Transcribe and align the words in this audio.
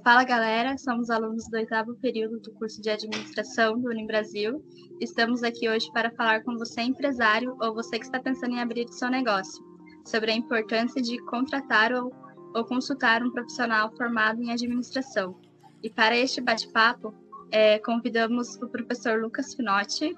Fala 0.00 0.24
galera, 0.24 0.76
somos 0.78 1.10
alunos 1.10 1.48
do 1.48 1.56
oitavo 1.56 1.94
período 1.96 2.40
do 2.40 2.50
curso 2.52 2.80
de 2.80 2.88
administração 2.88 3.78
do 3.78 3.90
Unibrasil. 3.90 4.64
Estamos 5.00 5.42
aqui 5.42 5.68
hoje 5.68 5.86
para 5.92 6.10
falar 6.12 6.42
com 6.42 6.56
você, 6.56 6.80
empresário, 6.80 7.56
ou 7.60 7.74
você 7.74 7.98
que 7.98 8.06
está 8.06 8.18
pensando 8.18 8.54
em 8.54 8.60
abrir 8.60 8.88
seu 8.88 9.10
negócio, 9.10 9.62
sobre 10.04 10.32
a 10.32 10.34
importância 10.34 11.00
de 11.00 11.18
contratar 11.26 11.92
ou, 11.92 12.12
ou 12.54 12.64
consultar 12.64 13.22
um 13.22 13.30
profissional 13.30 13.94
formado 13.96 14.42
em 14.42 14.50
administração. 14.50 15.36
E 15.82 15.90
para 15.90 16.16
este 16.16 16.40
bate-papo, 16.40 17.14
é, 17.50 17.78
convidamos 17.78 18.56
o 18.56 18.68
professor 18.68 19.20
Lucas 19.20 19.54
Finotti. 19.54 20.16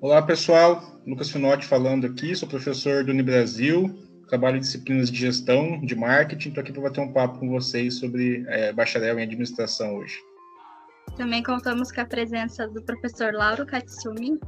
Olá 0.00 0.22
pessoal, 0.22 1.00
Lucas 1.06 1.30
Finotti 1.30 1.66
falando 1.66 2.06
aqui, 2.06 2.36
sou 2.36 2.48
professor 2.48 3.04
do 3.04 3.10
Unibrasil, 3.10 4.07
trabalho 4.28 4.58
em 4.58 4.60
disciplinas 4.60 5.10
de 5.10 5.18
gestão, 5.18 5.80
de 5.80 5.94
marketing, 5.96 6.48
estou 6.48 6.62
aqui 6.62 6.72
para 6.72 6.82
bater 6.82 7.00
um 7.00 7.12
papo 7.12 7.38
com 7.38 7.48
vocês 7.48 7.94
sobre 7.94 8.44
é, 8.48 8.72
bacharel 8.72 9.18
em 9.18 9.22
administração 9.22 9.96
hoje. 9.96 10.18
Também 11.16 11.42
contamos 11.42 11.90
com 11.90 12.00
a 12.00 12.04
presença 12.04 12.68
do 12.68 12.82
professor 12.82 13.32
Lauro 13.32 13.66
Katsumi. 13.66 14.38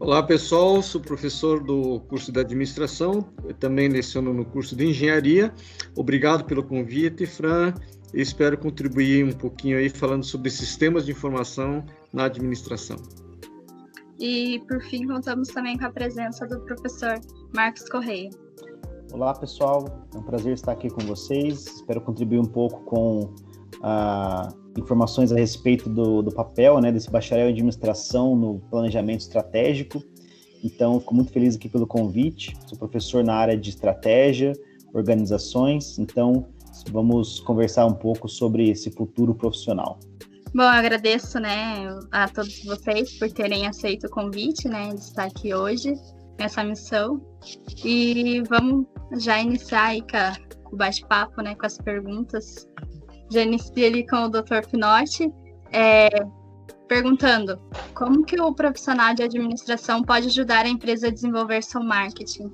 Olá 0.00 0.22
pessoal, 0.22 0.82
sou 0.82 1.00
professor 1.00 1.62
do 1.62 2.00
curso 2.00 2.32
de 2.32 2.40
administração, 2.40 3.22
também 3.60 3.88
leciono 3.88 4.32
no 4.32 4.44
curso 4.44 4.74
de 4.74 4.86
engenharia. 4.86 5.52
Obrigado 5.94 6.44
pelo 6.44 6.64
convite, 6.64 7.24
Fran. 7.24 7.72
espero 8.12 8.58
contribuir 8.58 9.24
um 9.24 9.32
pouquinho 9.32 9.78
aí 9.78 9.88
falando 9.88 10.24
sobre 10.24 10.50
sistemas 10.50 11.06
de 11.06 11.12
informação 11.12 11.84
na 12.12 12.24
administração. 12.24 12.96
E 14.18 14.60
por 14.66 14.82
fim, 14.82 15.06
contamos 15.06 15.48
também 15.48 15.78
com 15.78 15.84
a 15.84 15.90
presença 15.90 16.46
do 16.46 16.60
professor 16.60 17.20
Marcos 17.54 17.88
Correia. 17.88 18.30
Olá, 19.12 19.34
pessoal. 19.34 20.08
É 20.14 20.16
um 20.16 20.22
prazer 20.22 20.54
estar 20.54 20.72
aqui 20.72 20.88
com 20.88 21.02
vocês. 21.02 21.66
Espero 21.66 22.00
contribuir 22.00 22.38
um 22.38 22.46
pouco 22.46 22.80
com 22.84 23.34
ah, 23.82 24.48
informações 24.78 25.30
a 25.30 25.36
respeito 25.36 25.90
do, 25.90 26.22
do 26.22 26.32
papel 26.32 26.80
né, 26.80 26.90
desse 26.90 27.10
bacharel 27.10 27.48
em 27.48 27.52
administração 27.52 28.34
no 28.34 28.58
planejamento 28.70 29.20
estratégico. 29.20 30.02
Então, 30.64 30.98
fico 30.98 31.14
muito 31.14 31.30
feliz 31.30 31.56
aqui 31.56 31.68
pelo 31.68 31.86
convite. 31.86 32.56
Sou 32.66 32.78
professor 32.78 33.22
na 33.22 33.34
área 33.34 33.54
de 33.54 33.68
estratégia, 33.68 34.54
organizações. 34.94 35.98
Então, 35.98 36.46
vamos 36.90 37.38
conversar 37.40 37.84
um 37.84 37.94
pouco 37.94 38.30
sobre 38.30 38.70
esse 38.70 38.90
futuro 38.90 39.34
profissional. 39.34 39.98
Bom, 40.54 40.62
agradeço, 40.62 41.38
né, 41.38 41.86
a 42.10 42.28
todos 42.28 42.64
vocês 42.64 43.18
por 43.18 43.30
terem 43.30 43.66
aceito 43.66 44.06
o 44.06 44.10
convite, 44.10 44.68
né, 44.68 44.88
de 44.88 45.00
estar 45.00 45.24
aqui 45.24 45.54
hoje 45.54 45.92
nessa 46.42 46.64
missão. 46.64 47.20
E 47.84 48.42
vamos 48.48 48.86
já 49.18 49.40
iniciar 49.40 49.86
aí 49.86 50.02
com, 50.02 50.74
o 50.74 50.76
bate-papo, 50.76 51.40
né, 51.42 51.54
com 51.54 51.66
as 51.66 51.78
perguntas. 51.78 52.68
Já 53.30 53.42
iniciei 53.42 53.86
ali 53.86 54.06
com 54.06 54.16
o 54.16 54.28
Dr. 54.28 54.66
Pinotti, 54.70 55.32
é, 55.72 56.08
perguntando 56.88 57.58
como 57.94 58.24
que 58.24 58.40
o 58.40 58.54
profissional 58.54 59.14
de 59.14 59.22
administração 59.22 60.02
pode 60.02 60.26
ajudar 60.26 60.66
a 60.66 60.68
empresa 60.68 61.08
a 61.08 61.10
desenvolver 61.10 61.62
seu 61.62 61.82
marketing? 61.82 62.52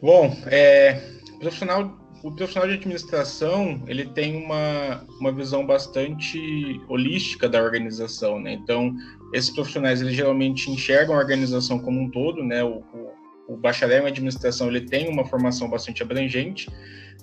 Bom, 0.00 0.34
é, 0.46 1.02
o 1.34 1.38
profissional 1.38 2.05
o 2.26 2.32
profissional 2.32 2.68
de 2.68 2.74
administração 2.74 3.80
ele 3.86 4.04
tem 4.04 4.36
uma, 4.36 5.04
uma 5.20 5.30
visão 5.30 5.64
bastante 5.64 6.80
holística 6.88 7.48
da 7.48 7.62
organização, 7.62 8.40
né? 8.40 8.52
Então, 8.52 8.96
esses 9.32 9.50
profissionais 9.50 10.00
eles 10.00 10.16
geralmente 10.16 10.68
enxergam 10.68 11.14
a 11.14 11.18
organização 11.18 11.78
como 11.78 12.00
um 12.00 12.10
todo, 12.10 12.42
né? 12.42 12.64
O, 12.64 12.82
o, 12.92 13.54
o 13.54 13.56
bacharel 13.56 14.02
em 14.02 14.08
administração 14.08 14.66
ele 14.66 14.80
tem 14.80 15.08
uma 15.08 15.24
formação 15.24 15.70
bastante 15.70 16.02
abrangente, 16.02 16.68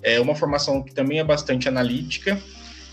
é 0.02 0.18
uma 0.18 0.34
formação 0.34 0.82
que 0.82 0.94
também 0.94 1.18
é 1.18 1.24
bastante 1.24 1.68
analítica, 1.68 2.40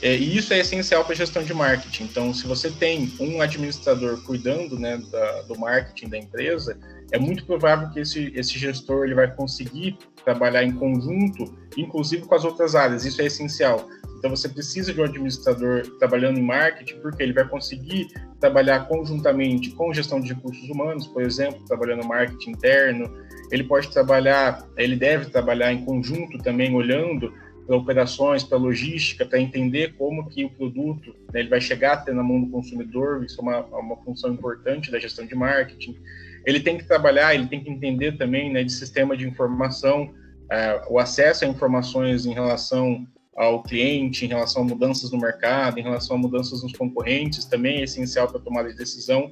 é, 0.01 0.13
e 0.13 0.35
isso 0.35 0.53
é 0.53 0.59
essencial 0.59 1.05
para 1.05 1.13
a 1.13 1.15
gestão 1.17 1.41
de 1.41 1.53
marketing. 1.53 2.03
Então, 2.03 2.33
se 2.33 2.45
você 2.45 2.69
tem 2.69 3.13
um 3.21 3.39
administrador 3.39 4.21
cuidando 4.23 4.77
né, 4.77 5.01
da, 5.09 5.43
do 5.43 5.57
marketing 5.57 6.09
da 6.09 6.17
empresa, 6.17 6.77
é 7.11 7.19
muito 7.19 7.45
provável 7.45 7.89
que 7.89 7.99
esse, 7.99 8.31
esse 8.35 8.57
gestor 8.57 9.05
ele 9.05 9.15
vai 9.15 9.29
conseguir 9.33 9.97
trabalhar 10.23 10.63
em 10.63 10.71
conjunto, 10.71 11.57
inclusive 11.77 12.23
com 12.25 12.35
as 12.35 12.45
outras 12.45 12.75
áreas. 12.75 13.05
Isso 13.05 13.21
é 13.21 13.25
essencial. 13.25 13.87
Então, 14.17 14.29
você 14.29 14.47
precisa 14.47 14.93
de 14.93 15.01
um 15.01 15.03
administrador 15.03 15.81
trabalhando 15.97 16.37
em 16.37 16.43
marketing, 16.43 16.99
porque 16.99 17.23
ele 17.23 17.33
vai 17.33 17.47
conseguir 17.47 18.07
trabalhar 18.39 18.87
conjuntamente 18.87 19.71
com 19.71 19.91
gestão 19.91 20.19
de 20.19 20.31
recursos 20.31 20.69
humanos, 20.69 21.07
por 21.07 21.23
exemplo, 21.23 21.65
trabalhando 21.65 22.05
marketing 22.05 22.51
interno. 22.51 23.11
Ele 23.51 23.63
pode 23.63 23.89
trabalhar, 23.89 24.63
ele 24.77 24.95
deve 24.95 25.31
trabalhar 25.31 25.73
em 25.73 25.83
conjunto 25.83 26.37
também, 26.37 26.73
olhando 26.75 27.33
para 27.65 27.75
operações, 27.75 28.43
para 28.43 28.59
logística, 28.59 29.25
para 29.25 29.39
entender 29.39 29.95
como 29.97 30.29
que 30.29 30.45
o 30.45 30.49
produto 30.51 31.15
né, 31.33 31.39
ele 31.39 31.49
vai 31.49 31.59
chegar 31.59 31.93
até 31.93 32.13
na 32.13 32.21
mão 32.21 32.41
do 32.41 32.51
consumidor, 32.51 33.23
isso 33.23 33.39
é 33.39 33.41
uma, 33.41 33.65
uma 33.77 33.97
função 34.03 34.33
importante 34.33 34.91
da 34.91 34.99
gestão 34.99 35.25
de 35.25 35.33
marketing. 35.33 35.97
Ele 36.45 36.59
tem 36.59 36.77
que 36.77 36.83
trabalhar, 36.85 37.33
ele 37.35 37.47
tem 37.47 37.63
que 37.63 37.69
entender 37.69 38.17
também 38.17 38.51
né, 38.51 38.63
de 38.63 38.71
sistema 38.71 39.15
de 39.15 39.27
informação, 39.27 40.03
uh, 40.03 40.93
o 40.93 40.99
acesso 40.99 41.45
a 41.45 41.47
informações 41.47 42.25
em 42.25 42.33
relação 42.33 43.05
ao 43.35 43.63
cliente, 43.63 44.25
em 44.25 44.27
relação 44.27 44.63
a 44.63 44.65
mudanças 44.65 45.11
no 45.11 45.17
mercado, 45.17 45.79
em 45.79 45.83
relação 45.83 46.17
a 46.17 46.19
mudanças 46.19 46.63
nos 46.63 46.73
concorrentes, 46.73 47.45
também 47.45 47.79
é 47.79 47.83
essencial 47.83 48.27
para 48.27 48.39
a 48.39 48.41
tomada 48.41 48.69
de 48.69 48.75
decisão, 48.75 49.29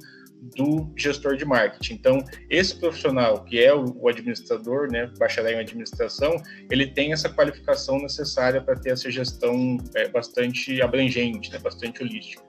do 0.56 0.90
gestor 0.96 1.36
de 1.36 1.44
marketing. 1.44 1.94
Então, 1.94 2.24
esse 2.48 2.74
profissional, 2.74 3.44
que 3.44 3.62
é 3.62 3.74
o, 3.74 4.08
administrador, 4.08 4.90
né, 4.90 5.10
bacharel 5.18 5.58
em 5.58 5.60
administração, 5.60 6.34
ele 6.70 6.86
tem 6.86 7.12
essa 7.12 7.28
qualificação 7.28 7.98
necessária 8.00 8.60
para 8.60 8.74
ter 8.74 8.92
essa 8.92 9.10
gestão 9.10 9.76
é, 9.94 10.08
bastante 10.08 10.80
abrangente, 10.80 11.52
né, 11.52 11.58
bastante 11.58 12.02
holística. 12.02 12.42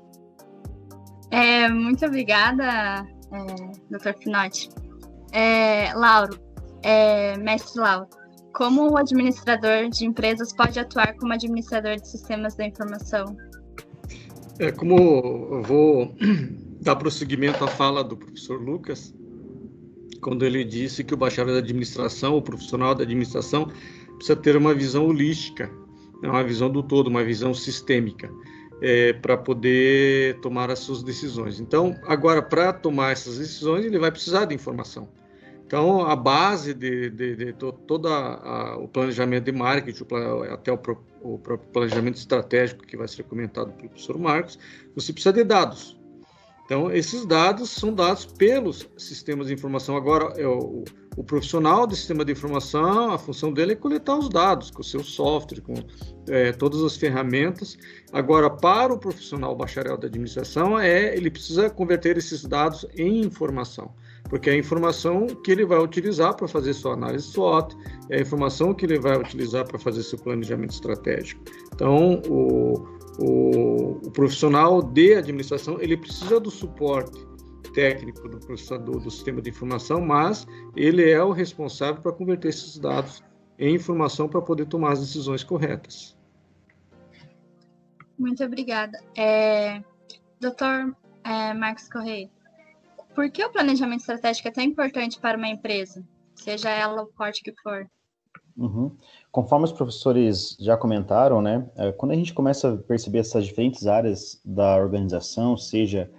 É, 1.29 1.67
muito 1.69 2.05
obrigada, 2.05 3.05
é, 3.31 3.97
Dr. 3.97 4.17
Pinotti. 4.19 4.69
É, 5.31 5.93
Lauro, 5.93 6.37
é, 6.83 7.37
mestre 7.37 7.79
Lauro, 7.79 8.07
como 8.53 8.91
o 8.91 8.97
administrador 8.97 9.89
de 9.89 10.05
empresas 10.05 10.53
pode 10.53 10.79
atuar 10.79 11.15
como 11.15 11.33
administrador 11.33 11.95
de 11.95 12.07
sistemas 12.07 12.55
da 12.55 12.65
informação? 12.65 13.35
É, 14.59 14.71
como 14.71 14.97
eu 14.97 15.63
vou 15.63 16.15
dar 16.81 16.95
prosseguimento 16.95 17.63
à 17.63 17.67
fala 17.67 18.03
do 18.03 18.17
professor 18.17 18.61
Lucas, 18.61 19.13
quando 20.21 20.45
ele 20.45 20.63
disse 20.63 21.03
que 21.03 21.13
o 21.13 21.17
bacharel 21.17 21.53
da 21.53 21.59
administração, 21.59 22.35
o 22.35 22.41
profissional 22.41 22.93
da 22.93 23.03
administração, 23.03 23.71
precisa 24.15 24.35
ter 24.35 24.55
uma 24.55 24.73
visão 24.73 25.07
holística, 25.07 25.67
né, 26.21 26.29
uma 26.29 26.43
visão 26.43 26.69
do 26.69 26.83
todo, 26.83 27.07
uma 27.07 27.23
visão 27.23 27.53
sistêmica, 27.53 28.31
é, 28.81 29.13
para 29.13 29.37
poder 29.37 30.39
tomar 30.41 30.71
as 30.71 30.79
suas 30.79 31.03
decisões. 31.03 31.59
Então, 31.59 31.95
agora, 32.03 32.41
para 32.41 32.73
tomar 32.73 33.11
essas 33.11 33.37
decisões, 33.37 33.85
ele 33.85 33.99
vai 33.99 34.11
precisar 34.11 34.45
de 34.45 34.55
informação. 34.55 35.07
Então, 35.65 36.05
a 36.05 36.17
base 36.17 36.73
de, 36.73 37.09
de, 37.09 37.35
de 37.35 37.53
todo 37.53 38.09
o 38.79 38.87
planejamento 38.89 39.45
de 39.45 39.53
marketing, 39.53 40.03
até 40.51 40.69
o, 40.69 40.75
o 41.21 41.37
próprio 41.37 41.69
planejamento 41.71 42.17
estratégico 42.17 42.85
que 42.85 42.97
vai 42.97 43.07
ser 43.07 43.23
comentado 43.23 43.71
pelo 43.73 43.89
professor 43.89 44.17
Marcos, 44.17 44.59
você 44.93 45.13
precisa 45.13 45.31
de 45.31 45.45
dados. 45.45 46.00
Então, 46.71 46.89
esses 46.89 47.25
dados 47.25 47.69
são 47.69 47.93
dados 47.93 48.23
pelos 48.25 48.87
sistemas 48.97 49.47
de 49.47 49.53
informação. 49.53 49.97
Agora, 49.97 50.33
é 50.37 50.47
o, 50.47 50.85
profissional 51.27 51.85
do 51.85 51.93
sistema 51.93 52.23
de 52.23 52.31
informação, 52.31 53.11
a 53.11 53.17
função 53.17 53.51
dele 53.51 53.73
é 53.73 53.75
coletar 53.75 54.17
os 54.17 54.29
dados 54.29 54.71
com 54.71 54.79
o 54.79 54.83
seu 54.83 55.03
software, 55.03 55.59
com 55.59 55.73
é, 56.29 56.53
todas 56.53 56.81
as 56.81 56.95
ferramentas. 56.95 57.77
Agora, 58.13 58.49
para 58.49 58.93
o 58.93 58.97
profissional 58.97 59.53
bacharel 59.53 59.97
da 59.97 60.07
administração, 60.07 60.79
é 60.79 61.13
ele 61.13 61.29
precisa 61.29 61.69
converter 61.69 62.17
esses 62.17 62.45
dados 62.45 62.85
em 62.95 63.19
informação, 63.19 63.93
porque 64.29 64.49
é 64.49 64.53
a 64.53 64.57
informação 64.57 65.27
que 65.27 65.51
ele 65.51 65.65
vai 65.65 65.79
utilizar 65.79 66.37
para 66.37 66.47
fazer 66.47 66.71
sua 66.73 66.93
análise 66.93 67.27
SWOT, 67.27 67.75
é 68.09 68.19
a 68.19 68.21
informação 68.21 68.73
que 68.73 68.85
ele 68.85 68.97
vai 68.97 69.17
utilizar 69.17 69.67
para 69.67 69.77
fazer 69.77 70.03
seu 70.03 70.17
planejamento 70.17 70.71
estratégico. 70.71 71.43
Então, 71.73 72.21
o 72.29 73.00
o, 73.21 73.99
o 74.05 74.11
profissional 74.11 74.81
de 74.81 75.15
administração 75.15 75.79
ele 75.81 75.95
precisa 75.95 76.39
do 76.39 76.49
suporte 76.49 77.19
técnico 77.73 78.27
do 78.27 78.39
processador 78.39 78.99
do 78.99 79.09
sistema 79.09 79.41
de 79.41 79.49
informação, 79.49 80.01
mas 80.01 80.45
ele 80.75 81.09
é 81.09 81.23
o 81.23 81.31
responsável 81.31 82.01
para 82.01 82.11
converter 82.11 82.49
esses 82.49 82.77
dados 82.77 83.23
em 83.57 83.75
informação 83.75 84.27
para 84.27 84.41
poder 84.41 84.65
tomar 84.65 84.93
as 84.93 84.99
decisões 84.99 85.43
corretas. 85.43 86.17
Muito 88.17 88.43
obrigada. 88.43 88.99
É, 89.15 89.81
doutor 90.39 90.95
é, 91.23 91.53
Marcos 91.53 91.87
Correia, 91.87 92.29
por 93.15 93.29
que 93.29 93.43
o 93.43 93.51
planejamento 93.51 94.01
estratégico 94.01 94.47
é 94.47 94.51
tão 94.51 94.63
importante 94.63 95.19
para 95.19 95.37
uma 95.37 95.47
empresa, 95.47 96.03
seja 96.35 96.69
ela 96.69 97.03
o 97.03 97.07
porte 97.07 97.41
que 97.41 97.53
for? 97.61 97.89
Uhum. 98.57 98.91
Conforme 99.31 99.65
os 99.65 99.71
professores 99.71 100.57
já 100.59 100.75
comentaram, 100.75 101.41
né, 101.41 101.65
é, 101.75 101.91
quando 101.91 102.11
a 102.11 102.15
gente 102.15 102.33
começa 102.33 102.73
a 102.73 102.77
perceber 102.77 103.19
essas 103.19 103.45
diferentes 103.45 103.87
áreas 103.87 104.41
da 104.43 104.77
organização, 104.77 105.55
seja 105.57 106.09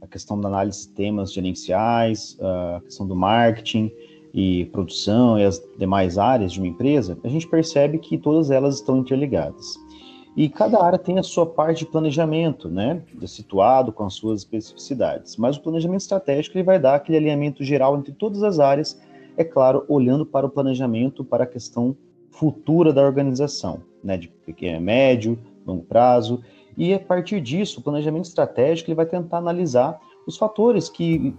a 0.00 0.06
questão 0.06 0.40
da 0.40 0.48
análise 0.48 0.88
de 0.88 0.94
temas 0.94 1.32
gerenciais, 1.32 2.38
a 2.40 2.80
questão 2.80 3.06
do 3.06 3.14
marketing 3.14 3.92
e 4.32 4.66
produção 4.66 5.38
e 5.38 5.44
as 5.44 5.60
demais 5.78 6.16
áreas 6.16 6.52
de 6.52 6.60
uma 6.60 6.68
empresa, 6.68 7.18
a 7.22 7.28
gente 7.28 7.46
percebe 7.46 7.98
que 7.98 8.16
todas 8.16 8.50
elas 8.50 8.76
estão 8.76 8.98
interligadas. 8.98 9.74
E 10.36 10.48
cada 10.48 10.82
área 10.82 10.98
tem 10.98 11.18
a 11.18 11.22
sua 11.22 11.44
parte 11.44 11.80
de 11.80 11.90
planejamento, 11.90 12.68
né, 12.68 13.02
situado 13.26 13.92
com 13.92 14.04
as 14.04 14.14
suas 14.14 14.40
especificidades. 14.40 15.36
Mas 15.36 15.56
o 15.56 15.60
planejamento 15.60 16.02
estratégico 16.02 16.56
ele 16.56 16.64
vai 16.64 16.78
dar 16.78 16.94
aquele 16.94 17.18
alinhamento 17.18 17.64
geral 17.64 17.98
entre 17.98 18.12
todas 18.12 18.42
as 18.42 18.60
áreas, 18.60 18.98
é 19.40 19.44
claro, 19.44 19.84
olhando 19.88 20.26
para 20.26 20.46
o 20.46 20.50
planejamento, 20.50 21.24
para 21.24 21.44
a 21.44 21.46
questão 21.46 21.96
futura 22.30 22.92
da 22.92 23.02
organização, 23.02 23.82
né, 24.04 24.18
de 24.18 24.28
pequeno, 24.28 24.80
médio, 24.80 25.38
longo 25.66 25.82
prazo. 25.82 26.42
E 26.76 26.92
a 26.92 26.98
partir 26.98 27.40
disso, 27.40 27.80
o 27.80 27.82
planejamento 27.82 28.26
estratégico 28.26 28.90
ele 28.90 28.96
vai 28.96 29.06
tentar 29.06 29.38
analisar 29.38 29.98
os 30.26 30.36
fatores 30.36 30.90
que 30.90 31.34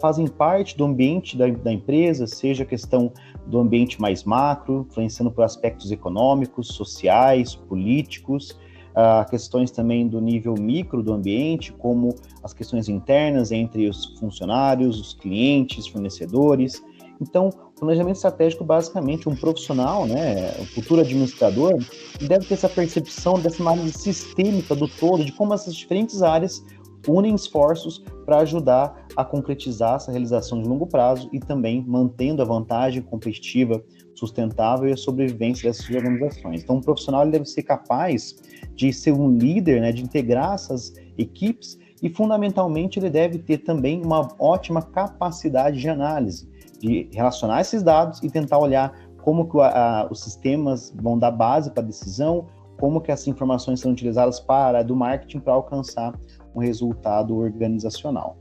fazem 0.00 0.28
parte 0.28 0.76
do 0.76 0.84
ambiente 0.84 1.36
da, 1.36 1.48
da, 1.48 1.72
empresa, 1.72 2.26
seja 2.26 2.62
a 2.62 2.66
questão 2.66 3.12
do 3.46 3.58
ambiente 3.58 4.00
mais 4.00 4.24
macro, 4.24 4.86
influenciando 4.88 5.30
por 5.32 5.42
aspectos 5.42 5.90
econômicos, 5.90 6.68
sociais, 6.68 7.54
políticos, 7.54 8.56
uh, 8.90 9.28
questões 9.28 9.70
também 9.70 10.06
do 10.06 10.20
nível 10.20 10.54
micro 10.54 11.02
do 11.02 11.12
ambiente, 11.12 11.72
como 11.72 12.14
as 12.44 12.52
questões 12.52 12.88
internas 12.88 13.50
entre 13.50 13.88
os 13.88 14.18
funcionários, 14.18 15.00
os 15.00 15.14
clientes, 15.14 15.86
fornecedores. 15.86 16.82
Então, 17.20 17.50
planejamento 17.78 18.16
estratégico, 18.16 18.64
basicamente, 18.64 19.28
um 19.28 19.36
profissional, 19.36 20.06
né, 20.06 20.54
o 20.58 20.64
futuro 20.64 21.02
administrador, 21.02 21.78
deve 22.20 22.46
ter 22.46 22.54
essa 22.54 22.68
percepção 22.68 23.34
dessa 23.34 23.62
análise 23.62 23.92
sistêmica 23.92 24.74
do 24.74 24.88
todo, 24.88 25.24
de 25.24 25.32
como 25.32 25.52
essas 25.52 25.74
diferentes 25.74 26.22
áreas 26.22 26.64
unem 27.06 27.34
esforços 27.34 28.02
para 28.24 28.38
ajudar 28.38 29.06
a 29.16 29.24
concretizar 29.24 29.96
essa 29.96 30.10
realização 30.10 30.62
de 30.62 30.68
longo 30.68 30.86
prazo 30.86 31.28
e 31.32 31.40
também 31.40 31.84
mantendo 31.86 32.42
a 32.42 32.44
vantagem 32.44 33.02
competitiva 33.02 33.82
sustentável 34.14 34.88
e 34.88 34.92
a 34.92 34.96
sobrevivência 34.96 35.68
dessas 35.68 35.88
organizações. 35.88 36.62
Então, 36.62 36.76
um 36.76 36.80
profissional 36.80 37.26
deve 37.26 37.46
ser 37.46 37.62
capaz 37.62 38.36
de 38.74 38.92
ser 38.92 39.12
um 39.12 39.36
líder, 39.36 39.80
né, 39.80 39.92
de 39.92 40.02
integrar 40.02 40.54
essas 40.54 40.92
equipes 41.16 41.78
e, 42.02 42.08
fundamentalmente, 42.08 42.98
ele 42.98 43.10
deve 43.10 43.38
ter 43.38 43.58
também 43.58 44.02
uma 44.04 44.28
ótima 44.38 44.82
capacidade 44.82 45.80
de 45.80 45.88
análise, 45.88 46.48
de 46.80 47.08
relacionar 47.12 47.60
esses 47.60 47.82
dados 47.82 48.22
e 48.22 48.30
tentar 48.30 48.58
olhar 48.58 48.92
como 49.22 49.48
que 49.48 49.60
a, 49.60 50.00
a, 50.00 50.08
os 50.10 50.20
sistemas 50.20 50.92
vão 50.96 51.18
dar 51.18 51.30
base 51.30 51.70
para 51.70 51.82
a 51.82 51.86
decisão, 51.86 52.46
como 52.78 53.00
que 53.00 53.12
essas 53.12 53.28
informações 53.28 53.80
são 53.80 53.92
utilizadas 53.92 54.40
para 54.40 54.82
do 54.82 54.96
marketing 54.96 55.40
para 55.40 55.52
alcançar 55.52 56.18
um 56.54 56.60
resultado 56.60 57.36
organizacional. 57.36 58.38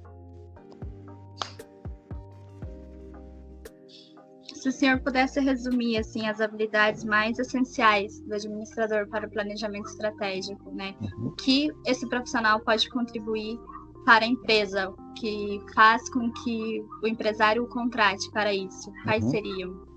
Se 4.53 4.67
o 4.67 4.71
senhor 4.73 4.99
pudesse 4.99 5.39
resumir 5.39 5.97
assim 5.97 6.27
as 6.27 6.41
habilidades 6.41 7.05
mais 7.05 7.39
essenciais 7.39 8.19
do 8.21 8.35
administrador 8.35 9.07
para 9.07 9.25
o 9.25 9.29
planejamento 9.29 9.87
estratégico, 9.87 10.69
né? 10.71 10.95
Uhum. 11.01 11.27
O 11.27 11.31
que 11.31 11.69
esse 11.85 12.07
profissional 12.09 12.59
pode 12.59 12.89
contribuir 12.89 13.57
para 14.05 14.25
a 14.25 14.27
empresa, 14.27 14.93
que 15.19 15.61
faz 15.73 16.09
com 16.09 16.31
que 16.31 16.83
o 17.03 17.07
empresário 17.07 17.63
o 17.63 17.67
contrate 17.67 18.29
para 18.31 18.53
isso? 18.53 18.91
Quais 19.03 19.23
uhum. 19.23 19.29
seriam? 19.29 19.89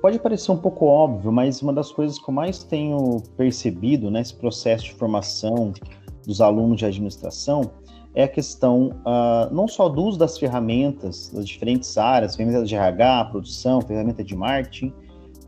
Pode 0.00 0.18
parecer 0.18 0.52
um 0.52 0.58
pouco 0.58 0.86
óbvio, 0.86 1.32
mas 1.32 1.62
uma 1.62 1.72
das 1.72 1.90
coisas 1.90 2.18
que 2.18 2.28
eu 2.28 2.34
mais 2.34 2.62
tenho 2.62 3.22
percebido 3.36 4.10
nesse 4.10 4.34
processo 4.34 4.84
de 4.84 4.94
formação 4.94 5.72
dos 6.26 6.40
alunos 6.40 6.78
de 6.78 6.84
administração 6.84 7.70
é 8.14 8.24
a 8.24 8.28
questão 8.28 8.90
uh, 9.00 9.52
não 9.52 9.66
só 9.66 9.88
do 9.88 10.02
uso 10.02 10.18
das 10.18 10.38
ferramentas, 10.38 11.30
das 11.30 11.48
diferentes 11.48 11.98
áreas, 11.98 12.36
ferramentas 12.36 12.68
de 12.68 12.76
RH, 12.76 13.24
produção, 13.26 13.80
ferramenta 13.80 14.22
de 14.22 14.36
marketing, 14.36 14.88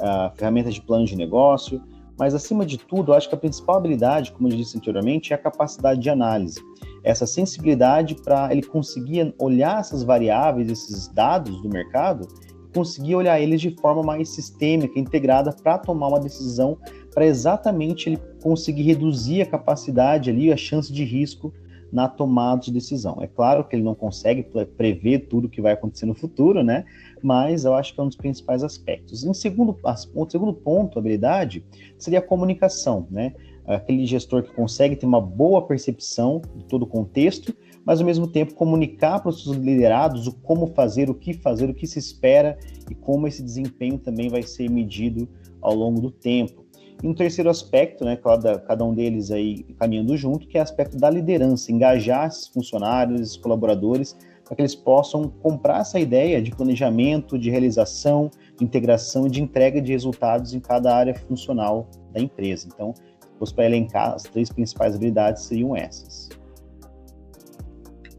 uh, 0.00 0.34
ferramentas 0.34 0.74
de 0.74 0.80
plano 0.80 1.04
de 1.04 1.14
negócio, 1.16 1.80
mas 2.18 2.34
acima 2.34 2.64
de 2.64 2.78
tudo, 2.78 3.12
eu 3.12 3.16
acho 3.16 3.28
que 3.28 3.34
a 3.34 3.38
principal 3.38 3.76
habilidade, 3.76 4.32
como 4.32 4.48
eu 4.48 4.56
disse 4.56 4.76
anteriormente, 4.76 5.32
é 5.32 5.36
a 5.36 5.38
capacidade 5.38 6.00
de 6.00 6.10
análise. 6.10 6.60
Essa 7.06 7.24
sensibilidade 7.24 8.16
para 8.16 8.50
ele 8.50 8.64
conseguir 8.64 9.32
olhar 9.38 9.78
essas 9.78 10.02
variáveis, 10.02 10.68
esses 10.68 11.06
dados 11.06 11.62
do 11.62 11.68
mercado, 11.68 12.26
conseguir 12.74 13.14
olhar 13.14 13.40
eles 13.40 13.60
de 13.60 13.70
forma 13.80 14.02
mais 14.02 14.28
sistêmica, 14.30 14.98
integrada, 14.98 15.52
para 15.52 15.78
tomar 15.78 16.08
uma 16.08 16.18
decisão, 16.18 16.76
para 17.14 17.24
exatamente 17.24 18.08
ele 18.08 18.18
conseguir 18.42 18.82
reduzir 18.82 19.40
a 19.40 19.46
capacidade 19.46 20.30
ali, 20.30 20.52
a 20.52 20.56
chance 20.56 20.92
de 20.92 21.04
risco 21.04 21.54
na 21.92 22.08
tomada 22.08 22.62
de 22.62 22.72
decisão. 22.72 23.18
É 23.20 23.28
claro 23.28 23.62
que 23.62 23.76
ele 23.76 23.84
não 23.84 23.94
consegue 23.94 24.42
prever 24.76 25.28
tudo 25.28 25.48
que 25.48 25.62
vai 25.62 25.74
acontecer 25.74 26.06
no 26.06 26.14
futuro, 26.14 26.64
né? 26.64 26.84
Mas 27.22 27.64
eu 27.64 27.72
acho 27.72 27.94
que 27.94 28.00
é 28.00 28.02
um 28.02 28.08
dos 28.08 28.16
principais 28.16 28.64
aspectos. 28.64 29.22
Em 29.24 29.32
segundo, 29.32 29.78
o 30.12 30.28
segundo 30.28 30.52
ponto, 30.52 30.98
habilidade, 30.98 31.64
seria 31.96 32.18
a 32.18 32.22
comunicação, 32.22 33.06
né? 33.08 33.32
Aquele 33.66 34.06
gestor 34.06 34.42
que 34.42 34.54
consegue 34.54 34.96
ter 34.96 35.06
uma 35.06 35.20
boa 35.20 35.66
percepção 35.66 36.40
de 36.54 36.64
todo 36.64 36.82
o 36.82 36.86
contexto, 36.86 37.54
mas 37.84 38.00
ao 38.00 38.06
mesmo 38.06 38.26
tempo 38.26 38.54
comunicar 38.54 39.20
para 39.20 39.30
os 39.30 39.42
seus 39.42 39.56
liderados 39.56 40.26
o 40.26 40.32
como 40.32 40.68
fazer, 40.68 41.08
o 41.10 41.14
que 41.14 41.32
fazer, 41.32 41.70
o 41.70 41.74
que 41.74 41.86
se 41.86 41.98
espera 41.98 42.58
e 42.90 42.94
como 42.94 43.26
esse 43.28 43.42
desempenho 43.42 43.98
também 43.98 44.28
vai 44.28 44.42
ser 44.42 44.70
medido 44.70 45.28
ao 45.60 45.74
longo 45.74 46.00
do 46.00 46.10
tempo. 46.10 46.64
E 47.02 47.06
um 47.06 47.14
terceiro 47.14 47.50
aspecto, 47.50 48.04
né, 48.04 48.16
cada, 48.16 48.58
cada 48.58 48.84
um 48.84 48.94
deles 48.94 49.30
aí 49.30 49.62
caminhando 49.78 50.16
junto, 50.16 50.46
que 50.46 50.56
é 50.56 50.60
o 50.60 50.64
aspecto 50.64 50.96
da 50.96 51.10
liderança, 51.10 51.70
engajar 51.70 52.26
esses 52.26 52.48
funcionários, 52.48 53.20
esses 53.20 53.36
colaboradores, 53.36 54.16
para 54.44 54.56
que 54.56 54.62
eles 54.62 54.74
possam 54.74 55.28
comprar 55.28 55.80
essa 55.80 55.98
ideia 55.98 56.40
de 56.40 56.52
planejamento, 56.52 57.38
de 57.38 57.50
realização, 57.50 58.30
de 58.56 58.64
integração 58.64 59.26
e 59.26 59.30
de 59.30 59.42
entrega 59.42 59.82
de 59.82 59.92
resultados 59.92 60.54
em 60.54 60.60
cada 60.60 60.94
área 60.94 61.14
funcional 61.14 61.88
da 62.12 62.20
empresa. 62.20 62.68
Então, 62.72 62.94
se 63.44 63.54
para 63.54 63.66
elencar, 63.66 64.14
as 64.14 64.22
três 64.22 64.48
principais 64.50 64.94
habilidades 64.94 65.42
seriam 65.42 65.76
essas. 65.76 66.28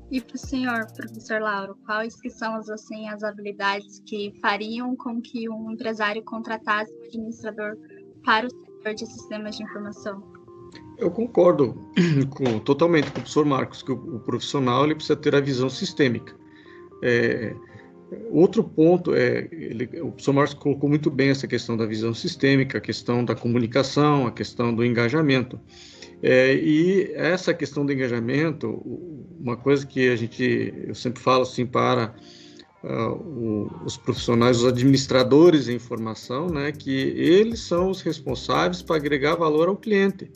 E 0.10 0.22
para 0.22 0.36
o 0.36 0.40
senhor, 0.40 0.88
professor 0.94 1.42
Lauro, 1.42 1.76
quais 1.86 2.16
que 2.20 2.30
são 2.30 2.56
as, 2.56 2.70
assim, 2.70 3.10
as 3.10 3.24
habilidades 3.24 4.02
que 4.06 4.38
fariam 4.42 4.96
com 4.96 5.22
que 5.22 5.50
um 5.50 5.72
empresário 5.72 6.24
contratasse 6.24 6.94
um 6.94 7.06
administrador 7.08 7.78
para 8.24 8.48
o 8.48 8.94
de 8.94 9.06
sistemas 9.06 9.58
de 9.58 9.64
informação. 9.64 10.24
Eu 10.98 11.12
concordo 11.12 11.76
com, 12.32 12.60
totalmente 12.60 13.06
com 13.06 13.20
o 13.20 13.22
professor 13.22 13.46
Marcos, 13.46 13.84
que 13.84 13.92
o, 13.92 14.16
o 14.16 14.20
profissional 14.22 14.86
ele 14.86 14.96
precisa 14.96 15.16
ter 15.16 15.36
a 15.36 15.42
visão 15.42 15.70
sistêmica. 15.70 16.34
É, 17.04 17.54
outro 18.32 18.64
ponto 18.64 19.14
é, 19.14 19.48
ele, 19.52 19.86
o 20.02 20.12
professor 20.12 20.34
Marcos 20.34 20.54
colocou 20.54 20.90
muito 20.90 21.10
bem 21.10 21.30
essa 21.30 21.48
questão 21.48 21.76
da 21.76 21.86
visão 21.86 22.14
sistêmica, 22.14 22.78
a 22.78 22.82
questão 22.82 23.24
da 23.24 23.36
comunicação, 23.36 24.28
a 24.28 24.32
questão 24.32 24.74
do 24.74 24.86
engajamento. 24.86 25.60
É, 26.22 26.56
e 26.56 27.12
essa 27.14 27.54
questão 27.54 27.86
do 27.86 27.94
engajamento, 27.94 28.82
uma 29.40 29.56
coisa 29.56 29.86
que 29.86 30.10
a 30.10 30.16
gente, 30.16 30.74
eu 30.88 30.96
sempre 30.96 31.22
falo 31.22 31.44
assim 31.44 31.66
para 31.66 32.16
uh, 32.84 33.12
o, 33.12 33.72
os 33.86 33.98
profissionais, 33.98 34.58
os 34.58 34.66
administradores 34.66 35.68
em 35.68 35.76
informação, 35.76 36.48
né, 36.48 36.72
que 36.72 36.92
eles 36.92 37.60
são 37.60 37.92
os 37.92 38.02
responsáveis 38.02 38.82
para 38.82 38.96
agregar 38.96 39.36
valor 39.36 39.68
ao 39.68 39.78
cliente. 39.78 40.32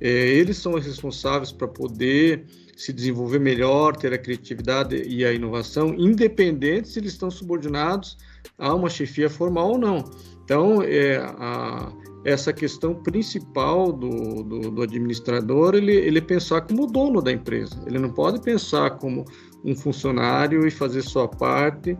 É, 0.00 0.08
eles 0.08 0.58
são 0.58 0.74
os 0.74 0.84
responsáveis 0.84 1.52
para 1.52 1.68
poder 1.68 2.44
se 2.80 2.94
desenvolver 2.94 3.38
melhor, 3.38 3.94
ter 3.94 4.10
a 4.14 4.16
criatividade 4.16 4.96
e 5.06 5.22
a 5.22 5.30
inovação, 5.30 5.94
independente 5.94 6.88
se 6.88 6.98
eles 6.98 7.12
estão 7.12 7.30
subordinados 7.30 8.16
a 8.56 8.74
uma 8.74 8.88
chefia 8.88 9.28
formal 9.28 9.72
ou 9.72 9.78
não. 9.78 10.10
Então, 10.42 10.82
é, 10.82 11.18
a, 11.18 11.92
essa 12.24 12.54
questão 12.54 12.94
principal 12.94 13.92
do, 13.92 14.42
do, 14.42 14.70
do, 14.70 14.82
administrador, 14.82 15.74
ele, 15.74 15.94
ele 15.94 16.22
pensar 16.22 16.62
como 16.62 16.86
dono 16.86 17.20
da 17.20 17.30
empresa. 17.30 17.78
Ele 17.86 17.98
não 17.98 18.14
pode 18.14 18.40
pensar 18.40 18.92
como 18.92 19.26
um 19.62 19.76
funcionário 19.76 20.66
e 20.66 20.70
fazer 20.70 21.02
sua 21.02 21.28
parte. 21.28 21.98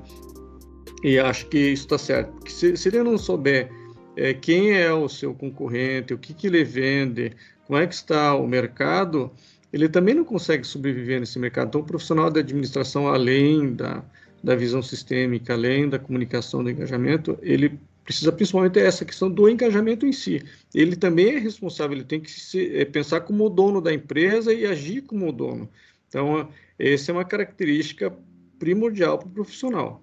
E 1.04 1.18
acho 1.18 1.46
que 1.48 1.58
isso 1.58 1.82
está 1.82 1.98
certo. 1.98 2.32
Porque 2.32 2.52
se, 2.52 2.74
se, 2.74 2.88
ele 2.88 3.02
não 3.02 3.18
souber 3.18 3.70
é, 4.16 4.32
quem 4.32 4.72
é 4.72 4.90
o 4.90 5.10
seu 5.10 5.34
concorrente, 5.34 6.14
o 6.14 6.18
que, 6.18 6.32
que 6.32 6.46
ele 6.46 6.64
vende, 6.64 7.32
como 7.66 7.78
é 7.78 7.86
que 7.86 7.94
está 7.94 8.34
o 8.34 8.48
mercado, 8.48 9.30
ele 9.72 9.88
também 9.88 10.14
não 10.14 10.24
consegue 10.24 10.64
sobreviver 10.64 11.20
nesse 11.20 11.38
mercado. 11.38 11.68
Então, 11.68 11.80
o 11.80 11.84
profissional 11.84 12.30
da 12.30 12.40
administração, 12.40 13.08
além 13.08 13.74
da, 13.74 14.04
da 14.42 14.56
visão 14.56 14.82
sistêmica, 14.82 15.52
além 15.52 15.88
da 15.88 15.98
comunicação, 15.98 16.62
do 16.62 16.70
engajamento, 16.70 17.38
ele 17.42 17.78
precisa 18.04 18.32
principalmente 18.32 18.78
essa 18.78 19.04
questão 19.04 19.30
do 19.30 19.48
engajamento 19.48 20.04
em 20.04 20.12
si. 20.12 20.42
Ele 20.74 20.96
também 20.96 21.36
é 21.36 21.38
responsável, 21.38 21.96
ele 21.96 22.04
tem 22.04 22.20
que 22.20 22.30
se, 22.30 22.76
é, 22.76 22.84
pensar 22.84 23.20
como 23.20 23.46
o 23.46 23.50
dono 23.50 23.80
da 23.80 23.92
empresa 23.92 24.52
e 24.52 24.66
agir 24.66 25.02
como 25.02 25.28
o 25.28 25.32
dono. 25.32 25.68
Então, 26.08 26.48
essa 26.76 27.12
é 27.12 27.14
uma 27.14 27.24
característica 27.24 28.12
primordial 28.58 29.18
para 29.18 29.28
o 29.28 29.30
profissional. 29.30 30.02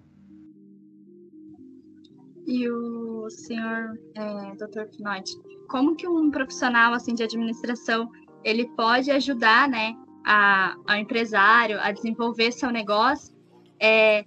E 2.46 2.70
o 2.70 3.30
senhor, 3.30 4.00
é, 4.16 4.56
Dr. 4.56 4.88
Finotti, 4.96 5.34
como 5.68 5.98
que 5.98 6.08
um 6.08 6.32
profissional 6.32 6.94
assim 6.94 7.14
de 7.14 7.24
administração 7.24 8.10
ele 8.44 8.66
pode 8.76 9.12
ajudar, 9.12 9.68
né, 9.68 9.96
a, 10.26 10.76
ao 10.86 10.98
empresário 10.98 11.80
a 11.80 11.92
desenvolver 11.92 12.52
seu 12.52 12.72
negócio? 12.72 13.36
É, 13.80 14.26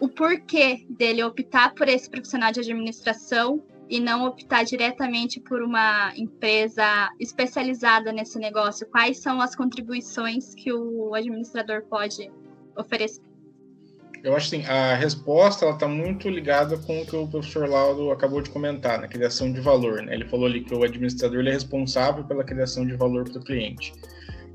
o 0.00 0.08
porquê 0.08 0.86
dele 0.88 1.22
optar 1.22 1.74
por 1.74 1.88
esse 1.88 2.08
profissional 2.08 2.52
de 2.52 2.60
administração 2.60 3.62
e 3.88 3.98
não 3.98 4.26
optar 4.26 4.64
diretamente 4.64 5.40
por 5.40 5.62
uma 5.62 6.12
empresa 6.16 7.10
especializada 7.18 8.12
nesse 8.12 8.38
negócio? 8.38 8.86
Quais 8.88 9.18
são 9.18 9.40
as 9.40 9.56
contribuições 9.56 10.54
que 10.54 10.72
o 10.72 11.14
administrador 11.14 11.82
pode 11.82 12.30
oferecer? 12.76 13.27
Eu 14.22 14.34
acho 14.34 14.46
assim, 14.46 14.64
a 14.66 14.94
resposta 14.94 15.68
está 15.68 15.86
muito 15.86 16.28
ligada 16.28 16.76
com 16.76 17.00
o 17.00 17.06
que 17.06 17.14
o 17.14 17.26
professor 17.26 17.68
Laudo 17.68 18.10
acabou 18.10 18.40
de 18.40 18.50
comentar, 18.50 19.00
na 19.00 19.06
criação 19.06 19.52
de 19.52 19.60
valor. 19.60 20.02
Né? 20.02 20.14
Ele 20.14 20.24
falou 20.24 20.46
ali 20.46 20.62
que 20.62 20.74
o 20.74 20.82
administrador 20.82 21.46
é 21.46 21.52
responsável 21.52 22.24
pela 22.24 22.42
criação 22.42 22.86
de 22.86 22.96
valor 22.96 23.28
para 23.28 23.40
o 23.40 23.44
cliente. 23.44 23.92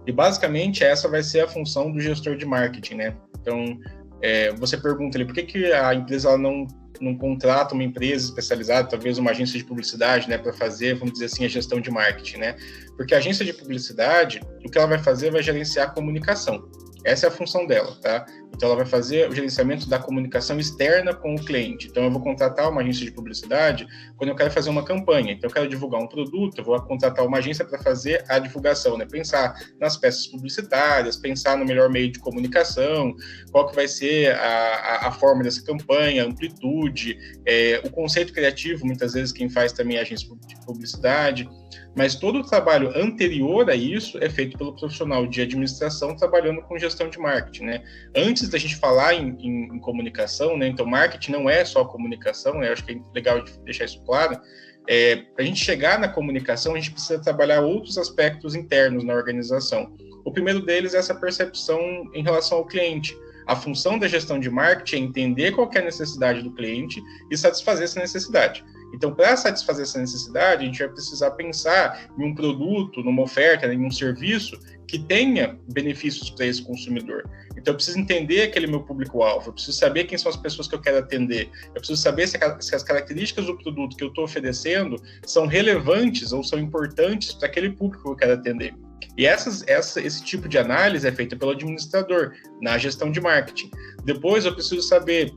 E 0.06 0.12
basicamente 0.12 0.84
essa 0.84 1.08
vai 1.08 1.24
ser 1.24 1.42
a 1.42 1.48
função 1.48 1.92
do 1.92 2.00
gestor 2.00 2.36
de 2.36 2.46
marketing, 2.46 2.96
né? 2.96 3.16
Então, 3.40 3.80
é, 4.22 4.54
você 4.54 4.78
pergunta 4.78 5.18
ali 5.18 5.26
por 5.26 5.34
que, 5.34 5.44
que 5.44 5.72
a 5.72 5.94
empresa 5.94 6.38
não, 6.38 6.68
não 7.00 7.18
contrata 7.18 7.74
uma 7.74 7.84
empresa 7.84 8.26
especializada, 8.26 8.90
talvez 8.90 9.18
uma 9.18 9.32
agência 9.32 9.58
de 9.58 9.64
publicidade, 9.64 10.30
né, 10.30 10.38
para 10.38 10.54
fazer, 10.54 10.96
vamos 10.96 11.14
dizer 11.14 11.26
assim, 11.26 11.46
a 11.46 11.48
gestão 11.48 11.80
de 11.80 11.90
marketing, 11.90 12.38
né? 12.38 12.58
Porque 12.98 13.16
a 13.16 13.18
agência 13.18 13.46
de 13.46 13.54
publicidade, 13.54 14.42
o 14.66 14.70
que 14.70 14.78
ela 14.78 14.88
vai 14.88 15.00
fazer 15.00 15.32
vai 15.32 15.42
gerenciar 15.42 15.88
a 15.88 15.92
comunicação. 15.92 16.70
Essa 17.06 17.28
é 17.28 17.30
a 17.30 17.32
função 17.32 17.66
dela, 17.66 17.96
tá? 18.02 18.26
Então, 18.56 18.70
ela 18.70 18.78
vai 18.78 18.86
fazer 18.86 19.30
o 19.30 19.34
gerenciamento 19.34 19.90
da 19.90 19.98
comunicação 19.98 20.60
externa 20.60 21.14
com 21.14 21.36
o 21.36 21.44
cliente. 21.44 21.88
Então, 21.88 22.04
eu 22.04 22.12
vou 22.12 22.22
contratar 22.22 22.70
uma 22.70 22.82
agência 22.82 23.06
de 23.06 23.12
publicidade 23.12 23.88
quando 24.16 24.30
eu 24.30 24.36
quero 24.36 24.52
fazer 24.52 24.70
uma 24.70 24.84
campanha. 24.84 25.34
Então, 25.34 25.50
eu 25.50 25.54
quero 25.54 25.68
divulgar 25.68 26.02
um 26.02 26.08
produto, 26.08 26.60
eu 26.60 26.64
vou 26.64 26.80
contratar 26.82 27.26
uma 27.26 27.40
agência 27.40 27.66
para 27.66 27.80
fazer 27.80 28.24
a 28.30 28.38
divulgação, 28.38 28.98
né? 28.98 29.06
Pensar 29.06 29.56
nas 29.80 29.98
peças 29.98 30.28
publicitárias, 30.28 31.18
pensar 31.18 31.58
no 31.58 31.66
melhor 31.66 31.90
meio 31.90 32.12
de 32.12 32.20
comunicação, 32.20 33.16
qual 33.52 33.68
que 33.68 33.76
vai 33.76 33.88
ser 33.88 34.36
a, 34.36 34.46
a, 34.46 35.08
a 35.08 35.12
forma 35.12 35.44
dessa 35.44 35.64
campanha, 35.64 36.26
amplitude, 36.26 37.18
é, 37.46 37.82
o 37.84 37.90
conceito 37.90 38.34
criativo, 38.34 38.86
muitas 38.86 39.14
vezes 39.14 39.32
quem 39.32 39.50
faz 39.50 39.72
também 39.72 39.98
é 39.98 40.00
a 40.00 40.04
agência 40.04 40.28
de 40.48 40.66
publicidade 40.66 41.50
mas 41.96 42.16
todo 42.16 42.40
o 42.40 42.44
trabalho 42.44 42.92
anterior 42.96 43.70
a 43.70 43.76
isso 43.76 44.18
é 44.22 44.30
feito 44.30 44.58
pelo 44.58 44.76
profissional 44.76 45.28
de 45.28 45.42
administração 45.42 46.16
trabalhando 46.16 46.62
com 46.64 46.78
gestão 46.78 47.10
de 47.10 47.20
marketing, 47.20 47.66
né? 47.66 47.84
Antes 48.16 48.43
da 48.50 48.58
gente 48.58 48.76
falar 48.76 49.14
em, 49.14 49.36
em, 49.40 49.76
em 49.76 49.80
comunicação, 49.80 50.58
né? 50.58 50.68
Então, 50.68 50.86
marketing 50.86 51.32
não 51.32 51.50
é 51.50 51.64
só 51.66 51.84
comunicação, 51.86 52.60
né? 52.60 52.70
Eu 52.70 52.74
acho 52.74 52.86
que 52.86 52.94
é 52.94 53.00
legal 53.14 53.44
deixar 53.64 53.86
isso 53.86 54.02
claro. 54.06 54.40
É, 54.88 55.16
Para 55.16 55.44
a 55.44 55.48
gente 55.48 55.64
chegar 55.64 56.00
na 56.00 56.10
comunicação, 56.10 56.74
a 56.74 56.78
gente 56.78 56.92
precisa 56.92 57.20
trabalhar 57.20 57.62
outros 57.62 57.98
aspectos 57.98 58.56
internos 58.56 59.04
na 59.04 59.14
organização. 59.14 59.96
O 60.26 60.32
primeiro 60.32 60.66
deles 60.66 60.94
é 60.94 60.98
essa 60.98 61.16
percepção 61.16 61.80
em 62.14 62.24
relação 62.24 62.60
ao 62.60 62.66
cliente. 62.66 63.18
A 63.46 63.56
função 63.56 64.00
da 64.00 64.08
gestão 64.08 64.40
de 64.40 64.50
marketing 64.50 64.96
é 64.96 65.00
entender 65.00 65.52
qual 65.52 65.70
é 65.74 65.80
a 65.80 65.84
necessidade 65.84 66.42
do 66.42 66.52
cliente 66.54 67.02
e 67.30 67.38
satisfazer 67.38 67.84
essa 67.84 68.00
necessidade. 68.00 68.64
Então, 68.94 69.14
para 69.14 69.36
satisfazer 69.36 69.84
essa 69.84 70.00
necessidade, 70.00 70.64
a 70.64 70.66
gente 70.66 70.80
vai 70.80 70.90
precisar 70.90 71.32
pensar 71.32 72.08
em 72.18 72.24
um 72.24 72.36
produto, 72.36 73.02
numa 73.04 73.24
oferta, 73.24 73.66
em 73.66 73.84
um 73.84 73.92
serviço 73.92 74.58
que 74.88 75.00
tenha 75.00 75.58
benefícios 75.74 76.30
para 76.30 76.46
esse 76.46 76.62
consumidor. 76.62 77.28
Então, 77.64 77.72
eu 77.72 77.76
preciso 77.78 77.98
entender 77.98 78.42
aquele 78.42 78.68
meu 78.68 78.82
público-alvo, 78.82 79.48
eu 79.48 79.54
preciso 79.54 79.78
saber 79.78 80.04
quem 80.04 80.18
são 80.18 80.30
as 80.30 80.36
pessoas 80.36 80.68
que 80.68 80.76
eu 80.76 80.82
quero 80.82 80.98
atender, 80.98 81.50
eu 81.68 81.76
preciso 81.76 82.02
saber 82.02 82.28
se, 82.28 82.38
se 82.60 82.76
as 82.76 82.84
características 82.84 83.46
do 83.46 83.58
produto 83.58 83.96
que 83.96 84.04
eu 84.04 84.10
estou 84.10 84.26
oferecendo 84.26 85.02
são 85.26 85.48
relevantes 85.48 86.34
ou 86.34 86.44
são 86.44 86.60
importantes 86.60 87.32
para 87.34 87.48
aquele 87.48 87.70
público 87.70 88.04
que 88.04 88.10
eu 88.10 88.16
quero 88.18 88.34
atender. 88.34 88.76
E 89.18 89.26
essas, 89.26 89.64
essa, 89.66 90.02
esse 90.02 90.22
tipo 90.26 90.50
de 90.50 90.58
análise 90.58 91.08
é 91.08 91.12
feita 91.14 91.38
pelo 91.38 91.52
administrador 91.52 92.34
na 92.62 92.78
gestão 92.78 93.10
de 93.10 93.22
marketing. 93.22 93.72
Depois, 94.04 94.44
eu 94.44 94.54
preciso 94.54 94.82
saber 94.82 95.32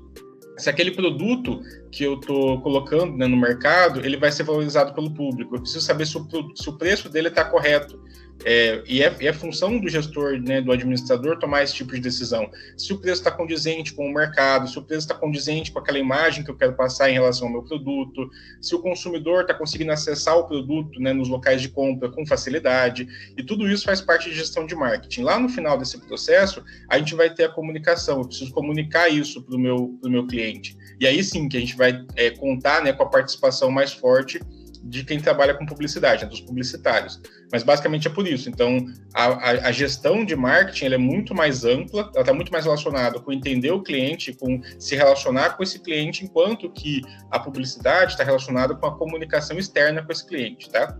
se 0.59 0.69
aquele 0.69 0.91
produto 0.91 1.61
que 1.97 2.05
eu 2.05 2.13
estou 2.13 2.61
colocando 2.61 3.17
né, 3.17 3.27
no 3.27 3.39
mercado, 3.39 4.01
ele 4.05 4.19
vai 4.19 4.31
ser 4.31 4.43
valorizado 4.43 4.93
pelo 4.93 5.11
público. 5.11 5.57
Eu 5.57 5.61
preciso 5.63 5.81
saber 5.83 6.07
se 6.07 6.19
o, 6.19 6.29
se 6.55 6.69
o 6.69 6.75
preço 6.75 7.09
dele 7.09 7.29
está 7.29 7.43
correto. 7.43 7.99
É, 8.45 8.83
e, 8.87 9.03
é, 9.03 9.17
é 9.21 9.33
função 9.33 9.79
do 9.79 9.89
gestor, 9.89 10.39
né, 10.39 10.61
do 10.61 10.71
administrador, 10.71 11.39
tomar 11.39 11.63
esse 11.63 11.73
tipo 11.73 11.95
de 11.95 12.01
decisão. 12.01 12.51
Se 12.77 12.93
o 12.93 12.99
preço 12.99 13.23
está 13.23 13.31
condizente 13.31 13.95
com 13.95 14.07
o 14.07 14.13
mercado, 14.13 14.69
se 14.69 14.79
o 14.79 14.83
preço 14.83 15.07
está 15.07 15.15
condizente 15.15 15.73
com 15.73 15.79
aquela 15.79 15.99
imagem 15.99 16.45
que 16.45 16.51
eu 16.51 16.55
quero 16.55 16.75
passar 16.75 17.09
em 17.09 17.15
relação 17.15 17.47
ao 17.47 17.53
meu 17.55 17.63
produto, 17.63 18.29
se 18.61 18.75
o 18.75 18.79
consumidor 18.81 19.41
está 19.41 19.55
conseguindo 19.55 19.91
acessar 19.91 20.37
o 20.37 20.47
produto 20.47 21.01
né, 21.01 21.15
nos 21.15 21.31
locais 21.31 21.63
de 21.63 21.71
compra 21.71 22.11
com 22.11 22.27
facilidade, 22.27 23.09
e 23.39 23.43
tudo 23.43 23.67
isso 23.67 23.85
faz 23.87 24.03
parte 24.03 24.29
de 24.29 24.37
gestão 24.37 24.67
de 24.67 24.75
marketing. 24.75 25.23
Lá 25.23 25.41
no 25.41 25.49
final 25.49 25.79
desse 25.79 25.99
processo, 25.99 26.63
a 26.91 26.99
gente 26.99 27.15
vai 27.15 27.33
ter 27.33 27.45
a 27.45 27.49
comunicação, 27.49 28.19
eu 28.19 28.27
preciso 28.27 28.53
comunicar 28.53 29.09
isso 29.09 29.43
para 29.43 29.57
o 29.57 29.59
meu, 29.59 29.99
meu 30.05 30.27
cliente. 30.27 30.77
E 31.01 31.07
aí 31.07 31.23
sim 31.23 31.49
que 31.49 31.57
a 31.57 31.61
gente 31.61 31.77
vai 31.77 32.05
é, 32.15 32.31
contar 32.31 32.83
né, 32.83 32.93
com 32.93 33.03
a 33.03 33.09
participação 33.09 33.71
mais 33.71 33.93
forte 33.93 34.41
de 34.89 35.05
quem 35.05 35.21
trabalha 35.21 35.55
com 35.55 35.67
publicidade, 35.67 36.23
né, 36.23 36.31
dos 36.31 36.41
publicitários. 36.41 37.21
Mas 37.53 37.63
basicamente 37.63 38.07
é 38.07 38.11
por 38.11 38.27
isso. 38.27 38.49
Então, 38.49 38.87
a, 39.15 39.25
a, 39.25 39.51
a 39.69 39.73
gestão 39.73 40.25
de 40.25 40.37
marketing 40.37 40.87
é 40.87 40.99
muito 40.99 41.35
mais 41.35 41.65
ampla, 41.65 42.11
ela 42.15 42.21
está 42.21 42.33
muito 42.33 42.53
mais 42.53 42.65
relacionada 42.65 43.21
com 43.21 43.33
entender 43.33 43.73
o 43.73 43.83
cliente, 43.83 44.33
com 44.33 44.61
se 44.79 44.95
relacionar 44.95 45.57
com 45.57 45.63
esse 45.63 45.81
cliente, 45.81 46.25
enquanto 46.25 46.71
que 46.71 47.03
a 47.31 47.39
publicidade 47.39 48.13
está 48.13 48.25
relacionada 48.25 48.75
com 48.75 48.87
a 48.87 48.97
comunicação 48.97 49.59
externa 49.59 50.03
com 50.05 50.13
esse 50.13 50.27
cliente, 50.27 50.71
tá? 50.71 50.97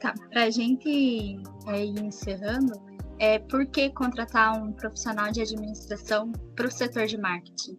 Tá, 0.00 0.14
para 0.30 0.44
a 0.44 0.50
gente 0.50 0.88
ir 0.88 1.42
encerrando, 1.98 2.72
é, 3.18 3.38
por 3.38 3.66
que 3.66 3.90
contratar 3.90 4.56
um 4.60 4.72
profissional 4.72 5.30
de 5.30 5.40
administração 5.40 6.32
para 6.54 6.66
o 6.66 6.70
setor 6.70 7.06
de 7.06 7.16
marketing? 7.16 7.76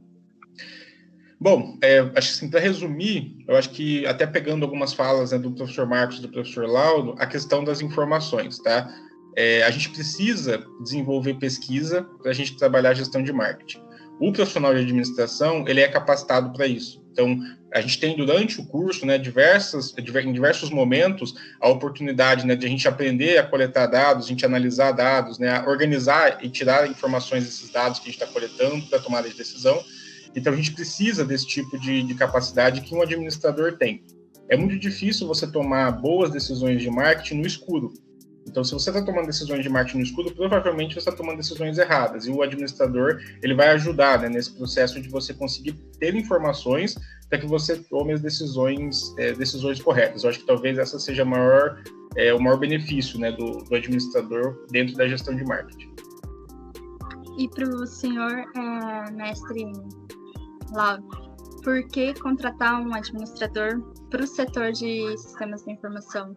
Bom, 1.40 1.78
é, 1.82 2.00
acho 2.00 2.12
que 2.12 2.18
assim, 2.18 2.50
para 2.50 2.60
resumir, 2.60 3.44
eu 3.48 3.56
acho 3.56 3.70
que 3.70 4.06
até 4.08 4.26
pegando 4.26 4.64
algumas 4.64 4.94
falas 4.94 5.32
né, 5.32 5.38
do 5.38 5.52
professor 5.52 5.86
Marcos 5.86 6.20
e 6.20 6.22
do 6.22 6.30
professor 6.30 6.66
Laudo, 6.66 7.16
a 7.20 7.28
questão 7.28 7.64
das 7.64 7.82
informações, 7.82 8.58
tá? 8.60 8.90
É, 9.36 9.64
a 9.64 9.70
gente 9.70 9.90
precisa 9.90 10.66
desenvolver 10.82 11.34
pesquisa 11.36 12.04
para 12.22 12.32
a 12.32 12.34
gente 12.34 12.58
trabalhar 12.58 12.92
a 12.92 12.94
gestão 12.94 13.22
de 13.22 13.34
marketing. 13.34 13.82
O 14.20 14.32
profissional 14.32 14.74
de 14.74 14.80
administração, 14.80 15.68
ele 15.68 15.82
é 15.82 15.88
capacitado 15.90 16.54
para 16.54 16.66
isso. 16.66 17.06
Então, 17.12 17.38
a 17.76 17.82
gente 17.82 18.00
tem 18.00 18.16
durante 18.16 18.60
o 18.60 18.66
curso, 18.66 19.06
né, 19.06 19.18
diversas, 19.18 19.94
em 19.98 20.34
diversos 20.34 20.70
momentos, 20.70 21.36
a 21.60 21.70
oportunidade 21.70 22.48
né, 22.48 22.56
de 22.56 22.66
a 22.66 22.70
gente 22.70 22.88
aprender 22.88 23.38
a 23.38 23.44
coletar 23.44 23.86
dados, 23.88 24.26
a 24.26 24.30
gente 24.30 24.46
analisar 24.46 24.94
dados, 24.94 25.38
né, 25.38 25.62
organizar 25.68 26.40
e 26.42 26.50
tirar 26.50 26.90
informações 26.90 27.44
desses 27.44 27.70
dados 27.70 28.00
que 28.00 28.10
a 28.10 28.12
gente 28.12 28.22
está 28.22 28.32
coletando 28.32 28.86
para 28.88 29.00
tomada 29.00 29.30
de 29.30 29.36
decisão 29.36 29.84
então 30.36 30.52
a 30.52 30.56
gente 30.56 30.74
precisa 30.74 31.24
desse 31.24 31.48
tipo 31.48 31.80
de, 31.80 32.04
de 32.04 32.14
capacidade 32.14 32.82
que 32.82 32.94
um 32.94 33.02
administrador 33.02 33.78
tem. 33.78 34.04
É 34.50 34.58
muito 34.58 34.78
difícil 34.78 35.26
você 35.28 35.48
tomar 35.48 35.90
boas 35.92 36.30
decisões 36.30 36.82
de 36.82 36.90
marketing 36.90 37.36
no 37.36 37.48
escuro. 37.48 37.94
Então, 38.48 38.64
se 38.64 38.74
você 38.74 38.92
está 38.92 39.04
tomando 39.04 39.26
decisões 39.26 39.64
de 39.64 39.70
marketing 39.70 39.98
no 39.98 40.04
escuro, 40.04 40.36
provavelmente 40.36 40.94
você 40.94 41.00
está 41.00 41.12
tomando 41.12 41.38
decisões 41.38 41.80
erradas. 41.80 42.28
E 42.28 42.30
o 42.30 42.44
administrador 42.44 43.20
ele 43.42 43.56
vai 43.56 43.70
ajudar 43.70 44.20
né, 44.20 44.30
nesse 44.30 44.52
processo 44.52 45.02
de 45.02 45.10
você 45.10 45.34
conseguir 45.34 45.74
ter 46.00 46.14
informações 46.14 46.96
para 47.30 47.40
que 47.40 47.48
você 47.48 47.78
tome 47.78 48.14
as 48.14 48.22
decisões, 48.22 49.14
é, 49.18 49.34
decisões 49.34 49.82
corretas. 49.82 50.24
Eu 50.24 50.30
acho 50.30 50.40
que 50.40 50.46
talvez 50.46 50.78
essa 50.78 51.00
seja 51.00 51.26
maior, 51.26 51.82
é, 52.16 52.34
o 52.34 52.40
maior 52.40 52.58
benefício 52.58 53.20
né, 53.20 53.32
do, 53.32 53.64
do 53.64 53.76
administrador 53.76 54.66
dentro 54.70 54.96
da 54.96 55.08
gestão 55.08 55.36
de 55.36 55.44
marketing. 55.44 55.94
E 57.38 57.50
para 57.50 57.68
o 57.68 57.86
senhor, 57.86 58.46
é, 58.56 59.12
mestre 59.12 59.66
Love, 60.72 61.04
por 61.64 61.86
que 61.88 62.14
contratar 62.14 62.82
um 62.82 62.94
administrador 62.94 63.82
para 64.10 64.24
o 64.24 64.28
setor 64.28 64.72
de 64.72 65.18
sistemas 65.18 65.64
de 65.66 65.72
informação? 65.72 66.36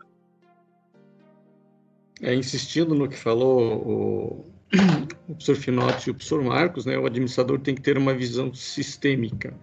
É, 2.21 2.35
insistindo 2.35 2.95
no 2.95 3.09
que 3.09 3.17
falou 3.17 3.61
o, 3.61 4.53
o 5.29 5.35
professor 5.35 5.55
Finotti 5.55 6.09
e 6.09 6.11
o 6.11 6.15
professor 6.15 6.43
Marcos, 6.43 6.87
né, 6.87 6.99
o 6.99 7.07
administrador 7.07 7.61
tem 7.61 7.75
que 7.75 7.83
ter 7.83 7.97
uma 7.97 8.13
visão 8.13 8.53
sistêmica 8.53 9.55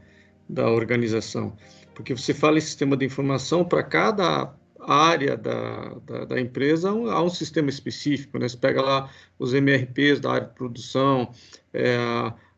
da 0.47 0.69
organização, 0.69 1.55
porque 1.93 2.15
você 2.15 2.33
fala 2.33 2.57
em 2.57 2.61
sistema 2.61 2.95
de 2.95 3.05
informação 3.05 3.63
para 3.63 3.83
cada 3.83 4.53
área 4.87 5.35
da, 5.35 5.95
da, 6.05 6.25
da, 6.25 6.39
empresa 6.39 6.89
há 6.89 7.23
um 7.23 7.29
sistema 7.29 7.69
específico, 7.69 8.37
né? 8.37 8.47
Você 8.47 8.57
pega 8.57 8.81
lá 8.81 9.09
os 9.39 9.53
MRPs 9.53 10.19
da 10.19 10.31
área 10.31 10.47
de 10.47 10.53
produção, 10.53 11.31
é, 11.73 11.97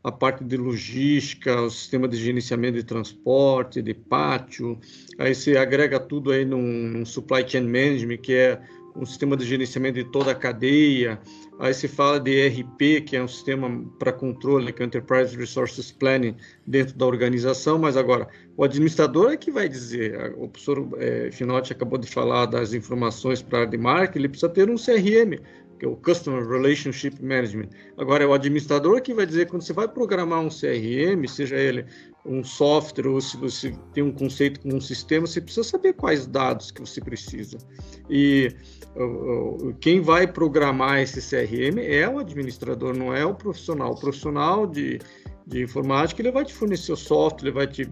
a 0.04 0.12
parte 0.12 0.44
de 0.44 0.58
logística, 0.58 1.62
o 1.62 1.70
sistema 1.70 2.08
de 2.08 2.18
gerenciamento 2.18 2.78
de 2.78 2.84
transporte, 2.84 3.82
de 3.82 3.94
pátio, 3.94 4.80
aí 5.18 5.34
você 5.34 5.58
agrega 5.58 6.00
tudo 6.00 6.32
aí 6.32 6.46
num, 6.46 6.62
num 6.62 7.06
supply 7.06 7.48
chain 7.48 7.64
management, 7.64 8.18
que 8.18 8.34
é 8.34 8.62
um 8.98 9.06
sistema 9.06 9.38
de 9.38 9.46
gerenciamento 9.46 9.96
de 9.96 10.04
toda 10.06 10.32
a 10.32 10.36
cadeia, 10.36 11.20
aí 11.60 11.74
se 11.74 11.88
fala 11.88 12.20
de 12.20 12.32
ERP, 12.32 13.06
que 13.06 13.16
é 13.16 13.24
um 13.24 13.28
sistema 13.28 13.86
para 14.00 14.12
controle, 14.12 14.74
que 14.74 14.82
é 14.82 14.86
o 14.86 14.88
Enterprise 14.88 15.36
Resources 15.38 15.92
Planning 15.92 16.36
dentro 16.66 16.98
da 16.98 17.06
organização, 17.06 17.78
mas 17.78 17.96
agora, 17.96 18.28
o 18.56 18.64
administrador 18.64 19.32
é 19.32 19.38
que 19.38 19.52
vai 19.52 19.70
dizer, 19.70 20.34
o 20.38 20.48
professor 20.48 20.90
é, 20.98 21.32
Finotti 21.32 21.72
acabou 21.72 21.98
de 21.98 22.10
falar 22.10 22.46
das 22.48 22.74
informações 22.74 23.42
para 23.42 23.60
a 23.60 23.62
área 23.62 23.72
de 23.72 23.78
marketing, 23.78 24.20
ele 24.20 24.30
precisa 24.30 24.50
ter 24.50 24.70
um 24.70 24.76
CRM, 24.76 25.40
que 25.78 25.86
é 25.86 25.88
o 25.88 25.96
Customer 25.96 26.48
Relationship 26.48 27.22
Management. 27.22 27.70
Agora, 27.98 28.24
é 28.24 28.28
o 28.28 28.34
administrador 28.34 29.02
que 29.02 29.14
vai 29.14 29.26
dizer, 29.26 29.48
quando 29.48 29.62
você 29.62 29.74
vai 29.74 29.88
programar 29.88 30.40
um 30.40 30.50
CRM, 30.50 31.28
seja 31.28 31.56
ele 31.56 31.86
um 32.28 32.44
software 32.44 33.08
ou 33.08 33.22
se 33.22 33.38
você 33.38 33.74
tem 33.94 34.04
um 34.04 34.12
conceito 34.12 34.60
com 34.60 34.76
um 34.76 34.82
sistema, 34.82 35.26
você 35.26 35.40
precisa 35.40 35.64
saber 35.64 35.94
quais 35.94 36.28
dados 36.28 36.72
que 36.72 36.82
você 36.82 37.00
precisa. 37.00 37.58
E 38.10 38.54
quem 39.80 40.02
vai 40.02 40.28
programar 40.28 41.00
esse 41.00 41.22
CRM 41.22 41.80
é 41.80 42.08
o 42.08 42.20
administrador, 42.20 42.96
não 42.96 43.14
é 43.14 43.26
o 43.26 43.34
profissional. 43.34 43.94
O 43.94 44.00
profissional 44.00 44.68
de, 44.68 45.00
de 45.46 45.64
informática 45.64 46.22
ele 46.22 46.32
vai 46.32 46.44
te 46.44 46.54
fornecer 46.54 46.92
o 46.92 46.98
software, 46.98 47.50
ele 47.50 47.56
vai 47.56 47.68
te 47.68 47.90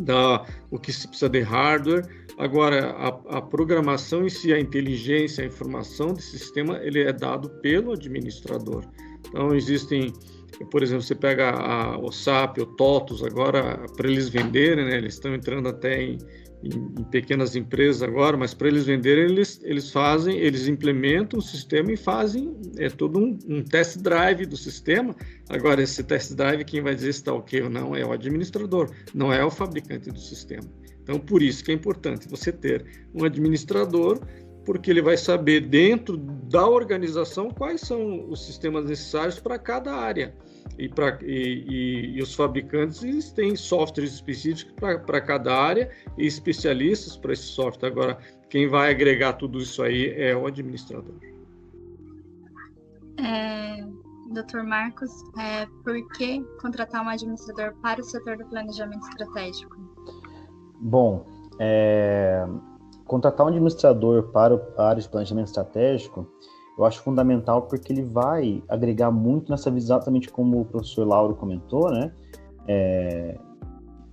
dar 0.00 0.46
o 0.70 0.78
que 0.78 0.92
se 0.92 1.06
precisa 1.06 1.28
de 1.28 1.40
hardware. 1.40 2.06
Agora, 2.38 2.90
a, 2.90 3.38
a 3.38 3.42
programação 3.42 4.24
em 4.24 4.28
si, 4.28 4.52
a 4.52 4.60
inteligência, 4.60 5.44
a 5.44 5.46
informação 5.46 6.14
do 6.14 6.20
sistema, 6.20 6.78
ele 6.78 7.02
é 7.02 7.12
dado 7.12 7.50
pelo 7.60 7.92
administrador. 7.92 8.84
Então, 9.28 9.54
existem 9.54 10.12
por 10.64 10.82
exemplo, 10.82 11.02
você 11.02 11.14
pega 11.14 11.50
a, 11.50 11.98
o 11.98 12.10
SAP, 12.10 12.58
o 12.58 12.66
TOTUS, 12.66 13.22
agora, 13.22 13.86
para 13.96 14.08
eles 14.08 14.28
venderem, 14.28 14.84
né, 14.84 14.96
eles 14.96 15.14
estão 15.14 15.34
entrando 15.34 15.68
até 15.68 16.02
em, 16.02 16.18
em, 16.62 16.70
em, 16.98 17.04
pequenas 17.04 17.54
empresas 17.54 18.02
agora, 18.02 18.36
mas 18.36 18.54
para 18.54 18.68
eles 18.68 18.84
venderem, 18.84 19.24
eles, 19.24 19.60
eles 19.62 19.92
fazem, 19.92 20.36
eles 20.38 20.66
implementam 20.66 21.38
o 21.38 21.42
sistema 21.42 21.92
e 21.92 21.96
fazem 21.96 22.56
é, 22.76 22.88
todo 22.88 23.18
um, 23.18 23.38
um 23.48 23.62
test 23.62 23.98
drive 23.98 24.46
do 24.46 24.56
sistema. 24.56 25.14
Agora, 25.48 25.82
esse 25.82 26.02
test 26.02 26.34
drive, 26.34 26.64
quem 26.64 26.80
vai 26.80 26.94
dizer 26.94 27.12
se 27.12 27.20
está 27.20 27.32
ok 27.32 27.62
ou 27.62 27.70
não 27.70 27.94
é 27.94 28.04
o 28.04 28.12
administrador, 28.12 28.90
não 29.14 29.32
é 29.32 29.44
o 29.44 29.50
fabricante 29.50 30.10
do 30.10 30.18
sistema. 30.18 30.68
Então, 31.02 31.18
por 31.18 31.42
isso 31.42 31.64
que 31.64 31.70
é 31.70 31.74
importante 31.74 32.28
você 32.28 32.52
ter 32.52 32.84
um 33.14 33.24
administrador 33.24 34.20
porque 34.68 34.90
ele 34.90 35.00
vai 35.00 35.16
saber 35.16 35.62
dentro 35.62 36.18
da 36.18 36.68
organização 36.68 37.50
quais 37.50 37.80
são 37.80 38.28
os 38.28 38.44
sistemas 38.44 38.84
necessários 38.84 39.40
para 39.40 39.58
cada 39.58 39.94
área. 39.94 40.36
E, 40.78 40.86
pra, 40.90 41.18
e, 41.22 41.64
e, 41.66 42.18
e, 42.18 42.22
os 42.22 42.34
fabricantes 42.34 43.02
eles 43.02 43.32
têm 43.32 43.56
softwares 43.56 44.12
específicos 44.12 44.74
para 45.06 45.22
cada 45.22 45.56
área 45.56 45.90
e 46.18 46.26
especialistas 46.26 47.16
para 47.16 47.32
esse 47.32 47.44
software. 47.44 47.88
Agora, 47.88 48.18
quem 48.50 48.68
vai 48.68 48.90
agregar 48.90 49.32
tudo 49.32 49.58
isso 49.58 49.82
aí 49.82 50.12
é 50.14 50.36
o 50.36 50.46
administrador. 50.46 51.14
É, 53.16 53.82
Dr. 54.34 54.64
Marcos, 54.64 55.10
é, 55.38 55.64
por 55.82 56.06
que 56.12 56.44
contratar 56.60 57.02
um 57.02 57.08
administrador 57.08 57.72
para 57.80 58.02
o 58.02 58.04
setor 58.04 58.36
do 58.36 58.44
planejamento 58.44 59.08
estratégico? 59.08 59.78
Bom, 60.78 61.26
é, 61.58 62.46
contratar 63.08 63.46
um 63.46 63.48
administrador 63.48 64.24
para 64.24 64.60
a 64.76 64.88
área 64.90 65.02
de 65.02 65.08
planejamento 65.08 65.46
estratégico, 65.46 66.26
eu 66.78 66.84
acho 66.84 67.02
fundamental 67.02 67.62
porque 67.62 67.92
ele 67.92 68.02
vai 68.02 68.62
agregar 68.68 69.10
muito 69.10 69.50
nessa 69.50 69.70
visão, 69.70 69.96
exatamente 69.96 70.28
como 70.28 70.60
o 70.60 70.64
professor 70.64 71.04
Lauro 71.04 71.34
comentou, 71.34 71.90
né? 71.90 72.12
É, 72.68 73.36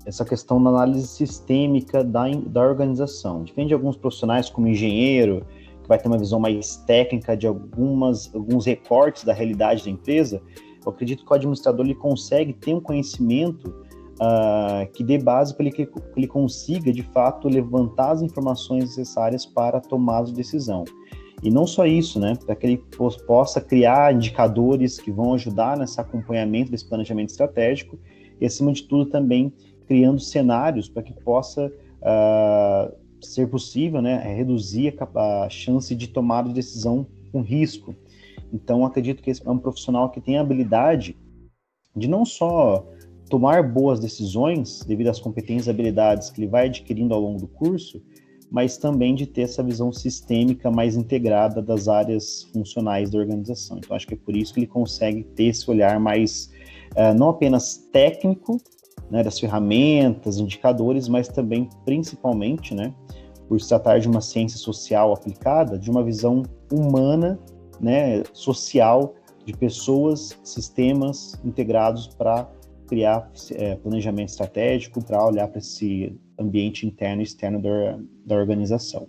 essa 0.05 0.23
questão 0.23 0.63
da 0.63 0.69
análise 0.69 1.05
sistêmica 1.07 2.03
da, 2.03 2.23
da 2.47 2.61
organização. 2.61 3.43
Diferente 3.43 3.69
de 3.69 3.73
alguns 3.73 3.97
profissionais, 3.97 4.49
como 4.49 4.67
engenheiro, 4.67 5.45
que 5.83 5.89
vai 5.89 5.99
ter 5.99 6.07
uma 6.07 6.17
visão 6.17 6.39
mais 6.39 6.77
técnica 6.87 7.35
de 7.35 7.45
algumas, 7.45 8.33
alguns 8.33 8.65
recortes 8.65 9.23
da 9.23 9.33
realidade 9.33 9.83
da 9.83 9.89
empresa, 9.91 10.41
eu 10.85 10.91
acredito 10.91 11.25
que 11.25 11.31
o 11.31 11.35
administrador 11.35 11.85
ele 11.85 11.95
consegue 11.95 12.53
ter 12.53 12.73
um 12.73 12.79
conhecimento 12.79 13.84
uh, 14.15 14.91
que 14.93 15.03
dê 15.03 15.17
base 15.17 15.53
para 15.53 15.65
ele 15.65 15.75
que 15.75 15.89
ele 16.15 16.27
consiga, 16.27 16.91
de 16.91 17.03
fato, 17.03 17.47
levantar 17.47 18.11
as 18.11 18.21
informações 18.21 18.85
necessárias 18.85 19.45
para 19.45 19.77
a 19.77 19.81
tomada 19.81 20.27
de 20.27 20.33
decisão. 20.33 20.83
E 21.43 21.49
não 21.49 21.67
só 21.67 21.85
isso, 21.85 22.19
né? 22.19 22.33
Para 22.45 22.55
que 22.55 22.65
ele 22.65 22.83
possa 23.27 23.61
criar 23.61 24.13
indicadores 24.13 24.99
que 24.99 25.11
vão 25.11 25.33
ajudar 25.33 25.77
nesse 25.77 25.99
acompanhamento 25.99 26.71
desse 26.71 26.87
planejamento 26.87 27.29
estratégico 27.29 27.99
e, 28.39 28.45
acima 28.45 28.71
de 28.71 28.83
tudo, 28.83 29.05
também 29.05 29.53
criando 29.85 30.19
cenários 30.19 30.89
para 30.89 31.03
que 31.03 31.13
possa 31.13 31.67
uh, 31.67 32.95
ser 33.21 33.47
possível, 33.47 34.01
né, 34.01 34.17
reduzir 34.35 34.95
a, 34.99 35.45
a, 35.45 35.49
chance 35.49 35.93
de 35.93 36.07
tomada 36.07 36.47
de 36.47 36.55
decisão 36.55 37.05
com 37.31 37.41
risco. 37.41 37.95
Então, 38.51 38.85
acredito 38.85 39.21
que 39.21 39.29
esse 39.29 39.45
é 39.45 39.51
um 39.51 39.57
profissional 39.57 40.09
que 40.09 40.21
tem 40.21 40.37
a 40.37 40.41
habilidade 40.41 41.17
de 41.95 42.07
não 42.07 42.25
só 42.25 42.85
tomar 43.29 43.63
boas 43.63 43.99
decisões 43.99 44.81
devido 44.85 45.07
às 45.09 45.19
competências 45.19 45.67
e 45.67 45.69
habilidades 45.69 46.29
que 46.29 46.41
ele 46.41 46.47
vai 46.47 46.67
adquirindo 46.67 47.13
ao 47.13 47.21
longo 47.21 47.39
do 47.39 47.47
curso, 47.47 48.01
mas 48.51 48.77
também 48.77 49.15
de 49.15 49.25
ter 49.25 49.41
essa 49.41 49.63
visão 49.63 49.91
sistêmica 49.91 50.69
mais 50.69 50.95
integrada 50.95 51.61
das 51.61 51.87
áreas 51.87 52.43
funcionais 52.53 53.09
da 53.09 53.17
organização. 53.17 53.77
Então, 53.77 53.95
acho 53.95 54.07
que 54.07 54.13
é 54.13 54.17
por 54.17 54.35
isso 54.35 54.53
que 54.53 54.59
ele 54.59 54.67
consegue 54.67 55.23
ter 55.23 55.45
esse 55.45 55.69
olhar 55.69 55.99
mais, 55.99 56.51
uh, 56.91 57.17
não 57.17 57.29
apenas 57.29 57.77
técnico, 57.91 58.57
né, 59.09 59.23
das 59.23 59.39
ferramentas, 59.39 60.37
indicadores, 60.37 61.07
mas 61.07 61.27
também, 61.27 61.69
principalmente, 61.83 62.73
né, 62.73 62.93
por 63.47 63.59
se 63.59 63.69
tratar 63.69 63.99
de 63.99 64.07
uma 64.07 64.21
ciência 64.21 64.57
social 64.57 65.13
aplicada, 65.13 65.77
de 65.77 65.89
uma 65.89 66.03
visão 66.03 66.43
humana, 66.71 67.39
né, 67.79 68.23
social, 68.33 69.13
de 69.45 69.53
pessoas, 69.53 70.37
sistemas 70.43 71.39
integrados 71.43 72.07
para 72.07 72.49
criar 72.87 73.31
é, 73.51 73.75
planejamento 73.75 74.29
estratégico 74.29 75.03
para 75.03 75.23
olhar 75.25 75.47
para 75.47 75.59
esse 75.59 76.15
ambiente 76.39 76.85
interno 76.85 77.21
e 77.21 77.25
externo 77.25 77.61
da, 77.61 77.99
da 78.25 78.35
organização. 78.35 79.07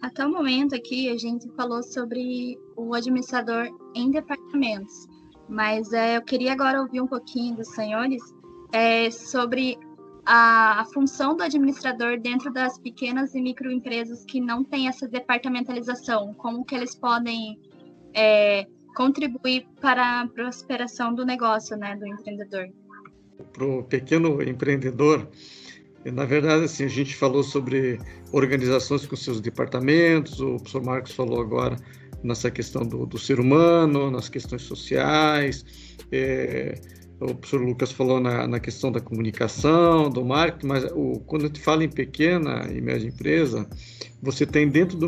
Até 0.00 0.26
o 0.26 0.30
momento 0.30 0.74
aqui 0.74 1.08
a 1.08 1.16
gente 1.16 1.48
falou 1.56 1.82
sobre 1.82 2.58
o 2.76 2.94
administrador 2.94 3.68
em 3.94 4.10
departamentos, 4.10 5.06
mas 5.48 5.92
é, 5.92 6.18
eu 6.18 6.22
queria 6.22 6.52
agora 6.52 6.80
ouvir 6.80 7.00
um 7.00 7.06
pouquinho 7.06 7.56
dos 7.56 7.68
senhores 7.68 8.22
é, 8.72 9.10
sobre 9.10 9.78
a, 10.26 10.82
a, 10.82 10.84
função 10.86 11.36
do 11.36 11.42
administrador 11.42 12.20
dentro 12.20 12.52
das 12.52 12.78
pequenas 12.78 13.34
e 13.34 13.40
microempresas 13.40 14.24
que 14.24 14.40
não 14.40 14.62
têm 14.62 14.88
essa 14.88 15.08
departamentalização, 15.08 16.34
como 16.34 16.64
que 16.64 16.74
eles 16.74 16.94
podem 16.94 17.58
é, 18.12 18.66
contribuir 18.94 19.66
para 19.80 20.22
a 20.22 20.26
prosperação 20.26 21.14
do 21.14 21.24
negócio, 21.24 21.76
né, 21.76 21.96
do 21.96 22.06
empreendedor. 22.06 22.68
Para 23.52 23.64
o 23.64 23.82
pequeno 23.82 24.42
empreendedor, 24.42 25.28
na 26.04 26.24
verdade, 26.24 26.64
assim, 26.64 26.84
a 26.84 26.88
gente 26.88 27.14
falou 27.16 27.42
sobre 27.42 27.98
organizações 28.32 29.06
com 29.06 29.16
seus 29.16 29.40
departamentos, 29.40 30.40
o 30.40 30.56
professor 30.56 30.82
Marcos 30.82 31.12
falou 31.12 31.40
agora 31.40 31.76
nessa 32.22 32.50
questão 32.50 32.82
do, 32.82 33.06
do 33.06 33.18
ser 33.18 33.40
humano, 33.40 34.10
nas 34.10 34.28
questões 34.28 34.62
sociais, 34.62 35.64
é, 36.10 36.80
o 37.20 37.34
professor 37.34 37.60
Lucas 37.60 37.92
falou 37.92 38.20
na, 38.20 38.46
na, 38.46 38.60
questão 38.60 38.90
da 38.90 39.00
comunicação, 39.00 40.10
do 40.10 40.24
marketing, 40.24 40.66
mas 40.66 40.84
o, 40.92 41.20
quando 41.26 41.44
a 41.44 41.46
gente 41.46 41.60
fala 41.60 41.84
em 41.84 41.88
pequena 41.88 42.68
e 42.72 42.80
média 42.80 43.08
empresa, 43.08 43.66
você 44.24 44.46
tem 44.46 44.68
dentro, 44.68 44.96
do, 44.96 45.06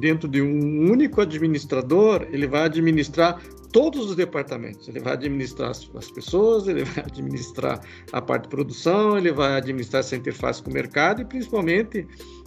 dentro 0.00 0.26
de 0.26 0.40
um 0.40 0.90
único 0.90 1.20
administrador, 1.20 2.26
ele 2.30 2.46
vai 2.46 2.62
administrar 2.62 3.40
todos 3.70 4.08
os 4.08 4.16
departamentos. 4.16 4.88
Ele 4.88 5.00
vai 5.00 5.12
administrar 5.12 5.70
as, 5.70 5.88
as, 5.94 6.10
pessoas, 6.10 6.66
ele 6.66 6.84
vai 6.84 7.04
administrar 7.06 7.80
a 8.10 8.22
parte 8.22 8.44
de 8.44 8.48
produção, 8.48 9.18
ele 9.18 9.30
vai 9.30 9.56
administrar 9.56 10.00
essa 10.00 10.16
interface 10.16 10.62
com 10.62 10.70
o 10.70 10.72
mercado 10.72 11.20
e 11.20 11.24
principalmente 11.26 12.06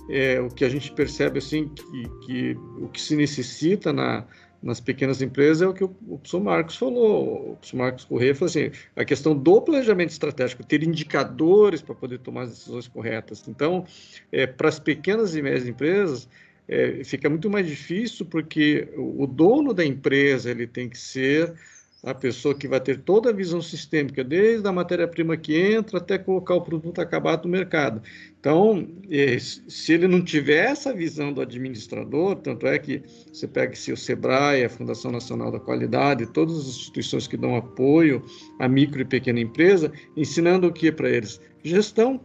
é, 0.09 0.41
o 0.41 0.49
que 0.49 0.65
a 0.65 0.69
gente 0.69 0.91
percebe 0.91 1.37
assim 1.37 1.67
que, 1.67 2.09
que 2.25 2.57
o 2.81 2.87
que 2.87 2.99
se 2.99 3.15
necessita 3.15 3.93
na 3.93 4.25
nas 4.61 4.79
pequenas 4.79 5.21
empresas 5.21 5.61
é 5.61 5.67
o 5.67 5.73
que 5.73 5.83
o, 5.83 5.95
o 6.07 6.17
professor 6.17 6.41
Marcos 6.41 6.75
falou. 6.75 7.51
O 7.51 7.55
professor 7.55 7.77
Marcos 7.77 8.05
Corrêa 8.05 8.35
falou 8.35 8.49
assim: 8.49 8.71
a 8.95 9.05
questão 9.05 9.35
do 9.35 9.61
planejamento 9.61 10.09
estratégico, 10.09 10.65
ter 10.65 10.83
indicadores 10.83 11.81
para 11.81 11.95
poder 11.95 12.19
tomar 12.19 12.43
as 12.43 12.49
decisões 12.49 12.87
corretas. 12.87 13.47
Então, 13.47 13.85
é, 14.31 14.45
para 14.45 14.69
as 14.69 14.79
pequenas 14.79 15.35
e 15.35 15.41
médias 15.41 15.67
empresas, 15.67 16.27
é, 16.67 17.03
fica 17.03 17.29
muito 17.29 17.49
mais 17.49 17.65
difícil 17.65 18.25
porque 18.25 18.87
o, 18.95 19.23
o 19.23 19.27
dono 19.27 19.73
da 19.73 19.85
empresa 19.85 20.51
ele 20.51 20.67
tem 20.67 20.89
que 20.89 20.97
ser 20.97 21.53
a 22.03 22.13
pessoa 22.13 22.55
que 22.55 22.67
vai 22.67 22.79
ter 22.79 22.99
toda 22.99 23.29
a 23.29 23.33
visão 23.33 23.61
sistêmica, 23.61 24.23
desde 24.23 24.67
a 24.67 24.71
matéria-prima 24.71 25.35
que 25.35 25.59
entra 25.59 25.97
até 25.97 26.17
colocar 26.17 26.55
o 26.55 26.61
produto 26.61 26.99
acabado 26.99 27.45
no 27.45 27.51
mercado. 27.51 28.01
Então, 28.39 28.87
eh, 29.09 29.37
se 29.39 29.93
ele 29.93 30.07
não 30.07 30.23
tiver 30.23 30.69
essa 30.71 30.93
visão 30.93 31.33
do 31.33 31.41
administrador, 31.41 32.37
tanto 32.37 32.67
é 32.67 32.79
que 32.79 33.03
você 33.31 33.47
pega 33.47 33.75
se 33.75 33.91
o 33.91 33.97
SEBRAE, 33.97 34.63
a 34.63 34.69
Fundação 34.69 35.11
Nacional 35.11 35.51
da 35.51 35.59
Qualidade, 35.59 36.25
todas 36.27 36.57
as 36.57 36.67
instituições 36.67 37.27
que 37.27 37.35
dão 37.35 37.55
apoio 37.55 38.23
à 38.59 38.67
micro 38.67 39.01
e 39.01 39.05
pequena 39.05 39.41
empresa, 39.41 39.91
ensinando 40.15 40.67
o 40.67 40.73
que 40.73 40.91
para 40.91 41.09
eles? 41.09 41.41
Gestão. 41.63 42.21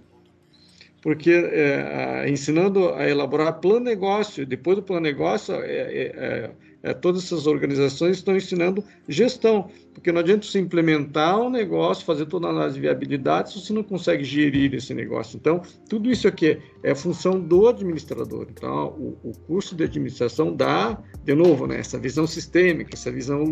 Porque 1.02 1.32
é, 1.32 2.26
ensinando 2.30 2.94
a 2.94 3.06
elaborar 3.06 3.60
plano 3.60 3.80
negócio, 3.80 4.46
depois 4.46 4.76
do 4.76 4.82
plano 4.82 5.02
negócio, 5.02 5.54
é, 5.56 5.66
é, 5.66 6.02
é, 6.16 6.50
todas 6.92 7.24
essas 7.24 7.46
organizações 7.46 8.18
estão 8.18 8.36
ensinando 8.36 8.84
gestão, 9.08 9.70
porque 9.94 10.10
não 10.10 10.20
adianta 10.20 10.44
você 10.46 10.58
implementar 10.58 11.40
um 11.40 11.48
negócio, 11.48 12.04
fazer 12.04 12.26
toda 12.26 12.48
a 12.48 12.50
análise 12.50 12.74
de 12.74 12.80
viabilidade, 12.80 13.52
se 13.52 13.60
você 13.60 13.72
não 13.72 13.82
consegue 13.82 14.24
gerir 14.24 14.74
esse 14.74 14.92
negócio. 14.92 15.36
Então, 15.36 15.62
tudo 15.88 16.10
isso 16.10 16.26
aqui 16.26 16.58
é 16.82 16.94
função 16.94 17.40
do 17.40 17.68
administrador. 17.68 18.48
Então, 18.50 18.88
o, 18.88 19.18
o 19.22 19.32
curso 19.46 19.74
de 19.74 19.84
administração 19.84 20.54
dá, 20.54 21.00
de 21.22 21.34
novo, 21.34 21.66
né, 21.66 21.78
essa 21.78 21.98
visão 21.98 22.26
sistêmica, 22.26 22.90
essa 22.92 23.10
visão 23.10 23.44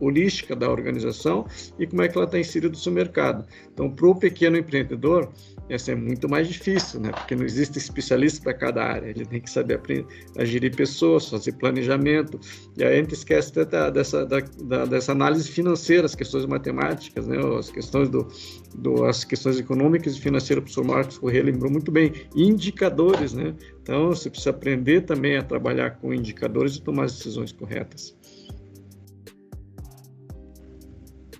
holística 0.00 0.56
da 0.56 0.68
organização 0.68 1.46
e 1.78 1.86
como 1.86 2.02
é 2.02 2.08
que 2.08 2.18
ela 2.18 2.26
está 2.26 2.38
inserida 2.38 2.70
no 2.70 2.76
seu 2.76 2.92
mercado. 2.92 3.46
Então, 3.72 3.88
para 3.88 4.06
o 4.06 4.14
pequeno 4.14 4.56
empreendedor, 4.56 5.32
essa 5.68 5.92
é 5.92 5.94
muito 5.94 6.28
mais 6.28 6.48
difícil, 6.48 7.00
né? 7.00 7.10
Porque 7.12 7.34
não 7.34 7.44
existe 7.44 7.78
especialista 7.78 8.42
para 8.42 8.54
cada 8.54 8.84
área. 8.84 9.08
Ele 9.08 9.24
tem 9.24 9.40
que 9.40 9.48
saber 9.48 9.74
aprender 9.74 10.06
a 10.36 10.44
gerir 10.44 10.74
pessoas, 10.74 11.28
fazer 11.28 11.52
planejamento. 11.52 12.38
E 12.76 12.84
aí 12.84 12.94
a 12.94 12.96
gente 12.96 13.14
esquece 13.14 13.52
da, 13.64 13.88
dessa, 13.88 14.26
da, 14.26 14.40
da, 14.40 14.84
dessa 14.84 15.12
análise 15.12 15.48
financeira, 15.52 16.06
as 16.06 16.14
questões 16.14 16.46
matemáticas, 16.46 17.26
né? 17.26 17.38
As 17.58 17.70
questões 17.70 18.08
do, 18.08 18.26
do 18.74 19.04
as 19.04 19.24
questões 19.24 19.58
econômicas 19.58 20.16
e 20.16 20.20
financeiras. 20.20 20.62
O 20.62 20.64
professor 20.64 20.84
Marcos 20.84 21.18
Corrêa 21.18 21.42
lembrou 21.42 21.70
muito 21.70 21.90
bem. 21.90 22.12
Indicadores, 22.34 23.32
né? 23.32 23.54
Então 23.82 24.08
você 24.08 24.28
precisa 24.28 24.50
aprender 24.50 25.02
também 25.02 25.36
a 25.36 25.42
trabalhar 25.42 25.92
com 25.92 26.12
indicadores 26.12 26.76
e 26.76 26.82
tomar 26.82 27.04
as 27.04 27.16
decisões 27.16 27.52
corretas. 27.52 28.16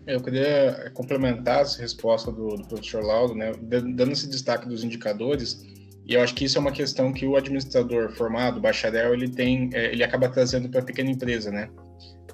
Eu 0.07 0.21
queria 0.21 0.91
complementar 0.95 1.63
essa 1.63 1.81
resposta 1.81 2.33
do, 2.33 2.57
do 2.57 2.67
professor 2.67 3.05
Laudo, 3.05 3.37
né, 3.37 3.53
dando 3.61 4.11
esse 4.11 4.29
destaque 4.29 4.69
dos 4.69 4.83
indicadores, 4.83 5.65
e 6.05 6.15
eu 6.15 6.21
acho 6.21 6.35
que 6.35 6.45
isso 6.45 6.59
é 6.59 6.61
uma 6.61 6.73
questão 6.73 7.13
que 7.13 7.25
o 7.25 7.37
administrador 7.37 8.11
formado, 8.13 8.61
bacharel, 8.61 9.15
ele 9.15 9.29
tem, 9.29 9.71
é, 9.73 9.93
ele 9.93 10.03
acaba 10.03 10.29
trazendo 10.29 10.69
para 10.69 10.81
a 10.81 10.85
pequena 10.85 11.11
empresa, 11.11 11.51
né? 11.51 11.71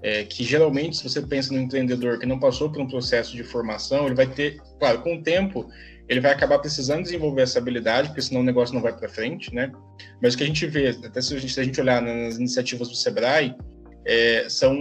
É, 0.02 0.24
que 0.24 0.44
geralmente, 0.44 0.96
se 0.96 1.02
você 1.02 1.20
pensa 1.20 1.52
no 1.52 1.60
empreendedor 1.60 2.18
que 2.18 2.26
não 2.26 2.38
passou 2.38 2.70
por 2.70 2.80
um 2.80 2.86
processo 2.86 3.34
de 3.34 3.42
formação, 3.42 4.06
ele 4.06 4.14
vai 4.14 4.26
ter, 4.26 4.60
claro, 4.78 5.02
com 5.02 5.16
o 5.16 5.22
tempo, 5.22 5.68
ele 6.08 6.20
vai 6.20 6.32
acabar 6.32 6.58
precisando 6.58 7.02
desenvolver 7.02 7.42
essa 7.42 7.58
habilidade, 7.58 8.08
porque 8.08 8.22
senão 8.22 8.40
o 8.40 8.44
negócio 8.44 8.74
não 8.74 8.80
vai 8.80 8.96
para 8.96 9.08
frente, 9.08 9.54
né? 9.54 9.72
Mas 10.22 10.34
o 10.34 10.38
que 10.38 10.44
a 10.44 10.46
gente 10.46 10.66
vê, 10.66 10.88
até 10.88 11.20
se 11.20 11.34
a 11.34 11.38
gente, 11.38 11.52
se 11.52 11.60
a 11.60 11.64
gente 11.64 11.80
olhar 11.80 12.00
nas 12.00 12.36
iniciativas 12.36 12.88
do 12.88 12.94
Sebrae, 12.94 13.54
é, 14.06 14.48
são 14.48 14.74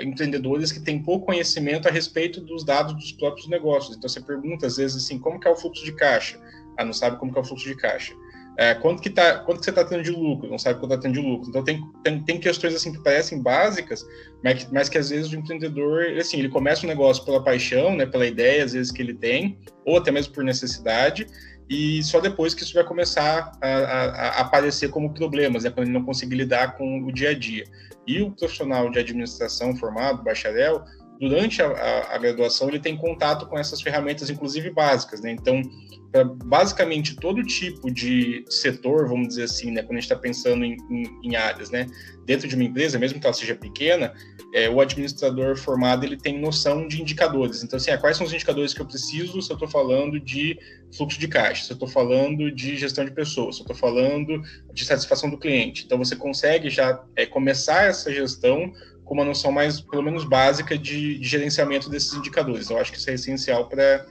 empreendedores 0.00 0.70
que 0.70 0.78
têm 0.78 1.02
pouco 1.02 1.26
conhecimento 1.26 1.88
a 1.88 1.90
respeito 1.90 2.40
dos 2.40 2.64
dados 2.64 2.94
dos 2.94 3.10
próprios 3.10 3.48
negócios. 3.48 3.96
Então 3.96 4.08
você 4.08 4.20
pergunta 4.20 4.68
às 4.68 4.76
vezes 4.76 5.04
assim, 5.04 5.18
como 5.18 5.40
que 5.40 5.48
é 5.48 5.50
o 5.50 5.56
fluxo 5.56 5.84
de 5.84 5.92
caixa? 5.92 6.38
Ah, 6.78 6.84
não 6.84 6.92
sabe 6.92 7.18
como 7.18 7.32
que 7.32 7.38
é 7.38 7.42
o 7.42 7.44
fluxo 7.44 7.66
de 7.66 7.74
caixa. 7.74 8.14
É, 8.58 8.74
quanto 8.74 9.00
que 9.00 9.08
tá, 9.08 9.38
quanto 9.38 9.60
que 9.60 9.64
você 9.64 9.70
está 9.70 9.84
tendo 9.84 10.02
de 10.02 10.10
lucro? 10.10 10.50
Não 10.50 10.58
sabe 10.58 10.80
quanto 10.80 10.92
está 10.92 11.02
tendo 11.02 11.14
de 11.14 11.20
lucro. 11.20 11.48
Então 11.48 11.62
tem, 11.62 11.80
tem, 12.02 12.20
tem, 12.24 12.40
questões 12.40 12.74
assim 12.74 12.92
que 12.92 13.00
parecem 13.00 13.40
básicas, 13.40 14.04
mas 14.42 14.64
que, 14.64 14.74
mas 14.74 14.88
que 14.88 14.98
às 14.98 15.10
vezes 15.10 15.30
o 15.30 15.36
empreendedor, 15.36 16.02
assim, 16.18 16.40
ele 16.40 16.48
começa 16.48 16.84
um 16.84 16.88
negócio 16.88 17.24
pela 17.24 17.42
paixão, 17.42 17.94
né, 17.94 18.04
pela 18.04 18.26
ideia 18.26 18.64
às 18.64 18.72
vezes 18.72 18.90
que 18.90 19.00
ele 19.00 19.14
tem, 19.14 19.56
ou 19.84 19.98
até 19.98 20.10
mesmo 20.10 20.34
por 20.34 20.42
necessidade, 20.42 21.28
e 21.70 22.02
só 22.02 22.18
depois 22.20 22.52
que 22.52 22.64
isso 22.64 22.74
vai 22.74 22.82
começar 22.82 23.52
a, 23.62 23.68
a, 23.68 24.04
a 24.04 24.40
aparecer 24.40 24.90
como 24.90 25.14
problemas, 25.14 25.62
né, 25.62 25.70
quando 25.70 25.86
ele 25.86 25.96
não 25.96 26.04
conseguir 26.04 26.34
lidar 26.34 26.76
com 26.76 27.04
o 27.04 27.12
dia 27.12 27.30
a 27.30 27.34
dia. 27.38 27.62
E 28.08 28.20
o 28.20 28.32
profissional 28.32 28.90
de 28.90 28.98
administração 28.98 29.76
formado, 29.76 30.24
bacharel, 30.24 30.82
durante 31.20 31.60
a, 31.60 31.66
a, 31.66 32.14
a 32.14 32.18
graduação, 32.18 32.68
ele 32.68 32.78
tem 32.78 32.96
contato 32.96 33.46
com 33.46 33.58
essas 33.58 33.80
ferramentas, 33.80 34.30
inclusive 34.30 34.70
básicas, 34.70 35.20
né? 35.20 35.32
Então, 35.32 35.62
para 36.10 36.24
basicamente 36.24 37.16
todo 37.16 37.42
tipo 37.42 37.90
de 37.90 38.44
setor, 38.48 39.06
vamos 39.08 39.28
dizer 39.28 39.44
assim, 39.44 39.70
né? 39.70 39.82
Quando 39.82 39.98
a 39.98 40.00
gente 40.00 40.10
está 40.10 40.16
pensando 40.16 40.64
em, 40.64 40.76
em, 40.90 41.20
em, 41.22 41.36
áreas, 41.36 41.70
né? 41.70 41.86
Dentro 42.24 42.48
de 42.48 42.54
uma 42.54 42.64
empresa, 42.64 42.98
mesmo 42.98 43.20
que 43.20 43.26
ela 43.26 43.34
seja 43.34 43.54
pequena, 43.54 44.14
é, 44.54 44.70
o 44.70 44.80
administrador 44.80 45.56
formado 45.56 46.04
ele 46.04 46.16
tem 46.16 46.38
noção 46.38 46.88
de 46.88 47.02
indicadores. 47.02 47.62
Então, 47.62 47.76
assim, 47.76 47.90
ah, 47.90 47.98
quais 47.98 48.16
são 48.16 48.26
os 48.26 48.32
indicadores 48.32 48.72
que 48.72 48.80
eu 48.80 48.86
preciso 48.86 49.42
se 49.42 49.50
eu 49.50 49.54
estou 49.54 49.68
falando 49.68 50.18
de 50.18 50.58
fluxo 50.96 51.18
de 51.20 51.28
caixa, 51.28 51.64
se 51.64 51.72
eu 51.72 51.74
estou 51.74 51.88
falando 51.88 52.50
de 52.50 52.76
gestão 52.76 53.04
de 53.04 53.10
pessoas, 53.10 53.56
se 53.56 53.60
eu 53.60 53.64
estou 53.64 53.76
falando 53.76 54.40
de 54.72 54.84
satisfação 54.84 55.28
do 55.28 55.36
cliente. 55.36 55.84
Então, 55.84 55.98
você 55.98 56.16
consegue 56.16 56.70
já 56.70 57.04
é, 57.16 57.26
começar 57.26 57.84
essa 57.84 58.10
gestão 58.12 58.72
com 59.08 59.14
uma 59.14 59.24
noção 59.24 59.50
mais, 59.50 59.80
pelo 59.80 60.02
menos 60.02 60.24
básica, 60.24 60.76
de, 60.76 61.18
de 61.18 61.26
gerenciamento 61.26 61.88
desses 61.88 62.12
indicadores. 62.12 62.68
Eu 62.68 62.76
acho 62.76 62.92
que 62.92 62.98
isso 62.98 63.08
é 63.08 63.14
essencial 63.14 63.66
para 63.66 64.06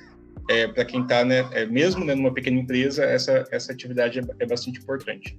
é, 0.49 0.67
para 0.67 0.85
quem 0.85 1.01
está, 1.01 1.25
né, 1.25 1.47
é, 1.51 1.65
mesmo 1.65 2.05
né, 2.05 2.15
numa 2.15 2.33
pequena 2.33 2.57
empresa, 2.57 3.03
essa, 3.03 3.45
essa 3.51 3.71
atividade 3.71 4.19
é, 4.19 4.23
é 4.39 4.45
bastante 4.45 4.79
importante. 4.79 5.37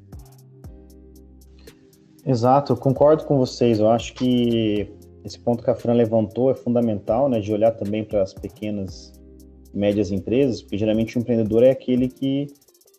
Exato, 2.27 2.77
concordo 2.77 3.25
com 3.25 3.39
vocês. 3.39 3.79
Eu 3.79 3.89
acho 3.91 4.13
que 4.13 4.93
esse 5.25 5.39
ponto 5.39 5.65
que 5.65 5.71
a 5.71 5.75
Fran 5.75 5.95
levantou 5.95 6.51
é 6.51 6.55
fundamental, 6.55 7.29
né, 7.29 7.41
de 7.41 7.51
olhar 7.53 7.73
também 7.73 8.05
para 8.05 8.23
as 8.23 8.35
pequenas 8.35 9.15
e 9.73 9.79
médias 9.79 10.11
empresas, 10.11 10.61
porque 10.61 10.77
geralmente 10.77 11.17
o 11.17 11.21
empreendedor 11.21 11.63
é 11.63 11.71
aquele 11.71 12.09
que 12.09 12.49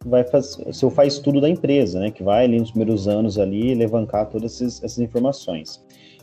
vai 0.03 0.23
fazer, 0.23 0.73
se 0.73 0.89
faz 0.89 1.19
tudo 1.19 1.39
da 1.39 1.49
empresa, 1.49 1.99
né, 1.99 2.09
que 2.09 2.23
vai 2.23 2.45
ali 2.45 2.59
nos 2.59 2.71
primeiros 2.71 3.07
anos 3.07 3.37
ali 3.37 3.75
levantar 3.75 4.25
todas 4.25 4.55
essas, 4.55 4.83
essas 4.83 4.99
informações. 4.99 5.79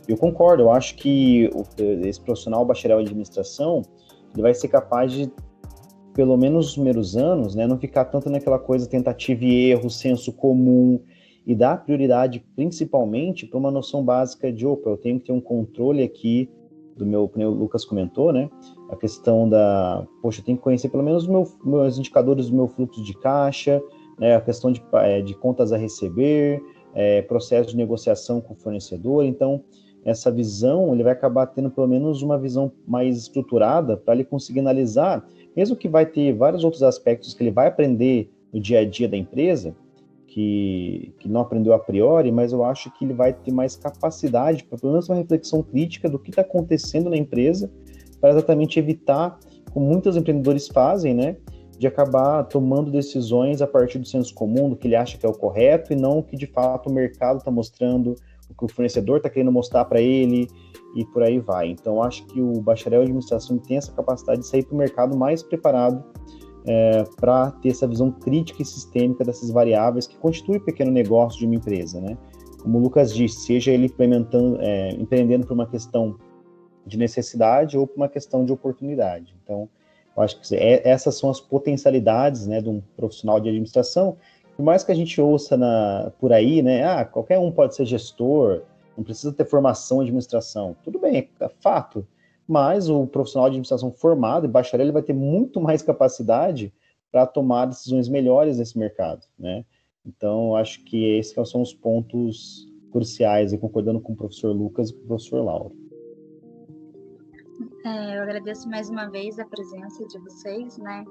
Eu 0.07 0.17
concordo, 0.17 0.63
eu 0.63 0.71
acho 0.71 0.95
que 0.95 1.49
esse 2.03 2.21
profissional 2.21 2.65
bacharel 2.65 2.99
em 2.99 3.03
administração, 3.03 3.81
ele 4.33 4.41
vai 4.41 4.53
ser 4.53 4.69
capaz 4.69 5.11
de 5.11 5.31
pelo 6.13 6.35
menos 6.35 6.65
nos 6.65 6.73
primeiros 6.73 7.15
anos, 7.15 7.53
né, 7.53 7.67
não 7.67 7.77
ficar 7.77 8.05
tanto 8.05 8.27
naquela 8.27 8.57
coisa 8.57 8.89
tentativa 8.89 9.45
e 9.45 9.69
erro, 9.69 9.87
senso 9.87 10.33
comum, 10.33 10.99
e 11.45 11.53
dar 11.53 11.85
prioridade 11.85 12.43
principalmente 12.55 13.45
para 13.45 13.59
uma 13.59 13.69
noção 13.69 14.03
básica 14.03 14.51
de, 14.51 14.65
opa, 14.65 14.89
eu 14.89 14.97
tenho 14.97 15.19
que 15.19 15.27
ter 15.27 15.31
um 15.31 15.39
controle 15.39 16.01
aqui 16.01 16.49
do 16.95 17.05
meu, 17.05 17.29
como 17.29 17.45
o 17.45 17.51
Lucas 17.51 17.85
comentou, 17.85 18.33
né, 18.33 18.49
a 18.89 18.95
questão 18.95 19.47
da, 19.47 20.07
poxa, 20.21 20.41
eu 20.41 20.45
tenho 20.45 20.57
que 20.57 20.63
conhecer 20.63 20.89
pelo 20.89 21.03
menos 21.03 21.27
meu, 21.27 21.47
meus 21.63 21.99
indicadores 21.99 22.49
do 22.49 22.55
meu 22.55 22.67
fluxo 22.67 23.03
de 23.03 23.13
caixa, 23.19 23.79
né, 24.17 24.35
a 24.35 24.41
questão 24.41 24.71
de, 24.71 24.83
é, 24.93 25.21
de 25.21 25.35
contas 25.35 25.71
a 25.71 25.77
receber, 25.77 26.59
é, 26.95 27.21
processo 27.21 27.69
de 27.69 27.77
negociação 27.77 28.41
com 28.41 28.55
o 28.55 28.57
fornecedor, 28.57 29.23
então 29.23 29.63
essa 30.05 30.31
visão 30.31 30.93
ele 30.93 31.03
vai 31.03 31.13
acabar 31.13 31.47
tendo 31.47 31.69
pelo 31.69 31.87
menos 31.87 32.21
uma 32.21 32.37
visão 32.37 32.71
mais 32.87 33.17
estruturada 33.17 33.97
para 33.97 34.13
ele 34.13 34.23
conseguir 34.23 34.59
analisar 34.61 35.27
mesmo 35.57 35.75
que 35.75 35.89
vai 35.89 36.05
ter 36.05 36.33
vários 36.33 36.63
outros 36.63 36.83
aspectos 36.83 37.33
que 37.33 37.41
ele 37.41 37.49
vai 37.49 37.65
aprender 37.67 38.31
no 38.53 38.59
dia 38.59 38.81
a 38.81 38.85
dia 38.85 39.09
da 39.09 39.17
empresa, 39.17 39.75
que, 40.27 41.15
que 41.17 41.27
não 41.27 41.41
aprendeu 41.41 41.73
a 41.73 41.79
priori, 41.79 42.31
mas 42.31 42.53
eu 42.53 42.63
acho 42.63 42.91
que 42.91 43.03
ele 43.03 43.13
vai 43.15 43.33
ter 43.33 43.51
mais 43.51 43.75
capacidade 43.75 44.63
para 44.63 44.77
pelo 44.77 44.91
menos 44.91 45.09
uma 45.09 45.17
reflexão 45.17 45.63
crítica 45.63 46.07
do 46.07 46.19
que 46.19 46.29
está 46.29 46.43
acontecendo 46.43 47.09
na 47.09 47.17
empresa, 47.17 47.71
para 48.21 48.29
exatamente 48.29 48.77
evitar, 48.77 49.39
como 49.73 49.87
muitos 49.87 50.15
empreendedores 50.15 50.67
fazem, 50.67 51.15
né, 51.15 51.37
de 51.79 51.87
acabar 51.87 52.43
tomando 52.43 52.91
decisões 52.91 53.59
a 53.59 53.65
partir 53.65 53.97
do 53.97 54.07
senso 54.07 54.35
comum, 54.35 54.69
do 54.69 54.75
que 54.75 54.87
ele 54.87 54.95
acha 54.95 55.17
que 55.17 55.25
é 55.25 55.29
o 55.29 55.33
correto, 55.33 55.91
e 55.91 55.95
não 55.95 56.19
o 56.19 56.23
que 56.23 56.35
de 56.35 56.45
fato 56.45 56.87
o 56.87 56.93
mercado 56.93 57.39
está 57.39 57.49
mostrando, 57.49 58.13
que 58.57 58.65
o 58.65 58.67
fornecedor 58.67 59.17
está 59.17 59.29
querendo 59.29 59.51
mostrar 59.51 59.85
para 59.85 60.01
ele, 60.01 60.47
e 60.95 61.05
por 61.05 61.23
aí 61.23 61.39
vai. 61.39 61.69
Então, 61.69 62.01
acho 62.01 62.25
que 62.25 62.41
o 62.41 62.59
bacharel 62.61 63.01
em 63.01 63.03
administração 63.03 63.57
tem 63.57 63.77
essa 63.77 63.91
capacidade 63.91 64.41
de 64.41 64.47
sair 64.47 64.65
para 64.65 64.73
o 64.73 64.77
mercado 64.77 65.15
mais 65.15 65.43
preparado 65.43 66.03
é, 66.65 67.03
para 67.19 67.51
ter 67.51 67.69
essa 67.69 67.87
visão 67.87 68.11
crítica 68.11 68.61
e 68.61 68.65
sistêmica 68.65 69.23
dessas 69.23 69.49
variáveis 69.49 70.07
que 70.07 70.17
constituem 70.17 70.59
o 70.59 70.63
pequeno 70.63 70.91
negócio 70.91 71.39
de 71.39 71.45
uma 71.45 71.55
empresa, 71.55 72.01
né? 72.01 72.17
Como 72.61 72.79
o 72.79 72.81
Lucas 72.81 73.13
disse, 73.13 73.45
seja 73.45 73.71
ele 73.71 73.85
implementando, 73.85 74.57
é, 74.59 74.89
empreendendo 74.91 75.47
por 75.47 75.53
uma 75.53 75.67
questão 75.67 76.17
de 76.85 76.97
necessidade 76.97 77.77
ou 77.77 77.85
por 77.85 77.97
uma 77.97 78.09
questão 78.09 78.43
de 78.43 78.51
oportunidade. 78.51 79.35
Então, 79.43 79.69
eu 80.15 80.23
acho 80.23 80.41
que 80.41 80.55
é, 80.55 80.87
essas 80.87 81.17
são 81.17 81.29
as 81.29 81.39
potencialidades, 81.39 82.47
né, 82.47 82.59
de 82.59 82.67
um 82.67 82.81
profissional 82.95 83.39
de 83.39 83.49
administração. 83.49 84.17
Por 84.57 84.63
mais 84.63 84.83
que 84.83 84.91
a 84.91 84.95
gente 84.95 85.21
ouça 85.21 85.55
na, 85.55 86.11
por 86.19 86.33
aí, 86.33 86.63
né, 86.63 86.83
ah, 86.83 87.05
qualquer 87.05 87.37
um 87.37 87.51
pode 87.51 87.75
ser 87.75 87.85
gestor, 87.85 88.63
não 88.97 89.03
precisa 89.03 89.31
ter 89.31 89.45
formação 89.45 89.99
em 89.99 90.05
administração. 90.05 90.75
Tudo 90.83 90.97
bem, 90.97 91.29
é 91.39 91.47
fato. 91.61 92.05
Mas 92.47 92.89
o 92.89 93.05
profissional 93.05 93.47
de 93.47 93.51
administração 93.51 93.91
formado 93.91 94.47
e 94.47 94.49
bacharel 94.49 94.87
ele 94.87 94.91
vai 94.91 95.03
ter 95.03 95.13
muito 95.13 95.61
mais 95.61 95.83
capacidade 95.83 96.73
para 97.11 97.27
tomar 97.27 97.67
decisões 97.67 98.09
melhores 98.09 98.57
nesse 98.57 98.79
mercado, 98.79 99.27
né? 99.37 99.63
Então, 100.03 100.55
acho 100.55 100.83
que 100.85 101.17
esses 101.17 101.35
são 101.47 101.61
os 101.61 101.73
pontos 101.73 102.67
cruciais, 102.91 103.53
e 103.53 103.59
concordando 103.59 104.01
com 104.01 104.13
o 104.13 104.15
professor 104.15 104.51
Lucas 104.51 104.89
e 104.89 104.93
com 104.93 105.03
o 105.03 105.07
professor 105.07 105.43
Lauro. 105.43 105.75
É, 107.85 108.17
eu 108.17 108.23
agradeço 108.23 108.67
mais 108.67 108.89
uma 108.89 109.07
vez 109.07 109.37
a 109.37 109.45
presença 109.45 110.03
de 110.07 110.17
vocês, 110.17 110.79
né? 110.79 111.05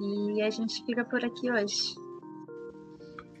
E 0.00 0.42
a 0.42 0.50
gente 0.50 0.84
fica 0.84 1.04
por 1.04 1.24
aqui 1.24 1.52
hoje. 1.52 1.94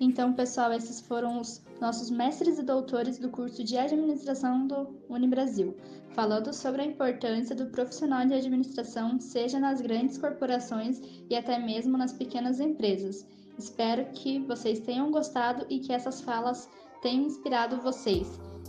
Então, 0.02 0.32
pessoal, 0.32 0.72
esses 0.72 0.98
foram 0.98 1.38
os 1.38 1.62
nossos 1.78 2.08
mestres 2.10 2.58
e 2.58 2.62
doutores 2.62 3.18
do 3.18 3.28
curso 3.28 3.62
de 3.62 3.76
administração 3.76 4.66
do 4.66 4.98
Unibrasil, 5.10 5.76
falando 6.14 6.54
sobre 6.54 6.80
a 6.80 6.86
importância 6.86 7.54
do 7.54 7.66
profissional 7.66 8.26
de 8.26 8.32
administração, 8.32 9.20
seja 9.20 9.60
nas 9.60 9.82
grandes 9.82 10.16
corporações 10.16 11.02
e 11.28 11.36
até 11.36 11.58
mesmo 11.58 11.98
nas 11.98 12.14
pequenas 12.14 12.60
empresas. 12.60 13.26
Espero 13.58 14.06
que 14.14 14.38
vocês 14.38 14.80
tenham 14.80 15.10
gostado 15.10 15.66
e 15.68 15.80
que 15.80 15.92
essas 15.92 16.22
falas 16.22 16.66
tenham 17.02 17.26
inspirado 17.26 17.82
vocês. 17.82 18.26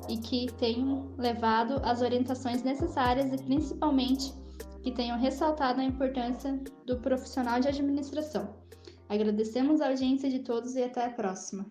e 0.10 0.17
que 0.17 0.52
tenham 0.54 1.12
levado 1.15 1.80
as 1.84 2.02
orientações 2.02 2.63
necessárias 2.63 3.32
e 3.32 3.38
principalmente 3.44 4.34
que 4.82 4.91
tenham 4.91 5.17
ressaltado 5.17 5.80
a 5.80 5.84
importância 5.84 6.60
do 6.88 6.98
profissional 6.98 7.60
de 7.60 7.67
administração. 7.67 8.50
Agradecemos 9.12 9.82
a 9.82 9.89
audiência 9.89 10.30
de 10.30 10.39
todos 10.39 10.76
e 10.76 10.82
até 10.82 11.04
a 11.04 11.10
próxima. 11.12 11.69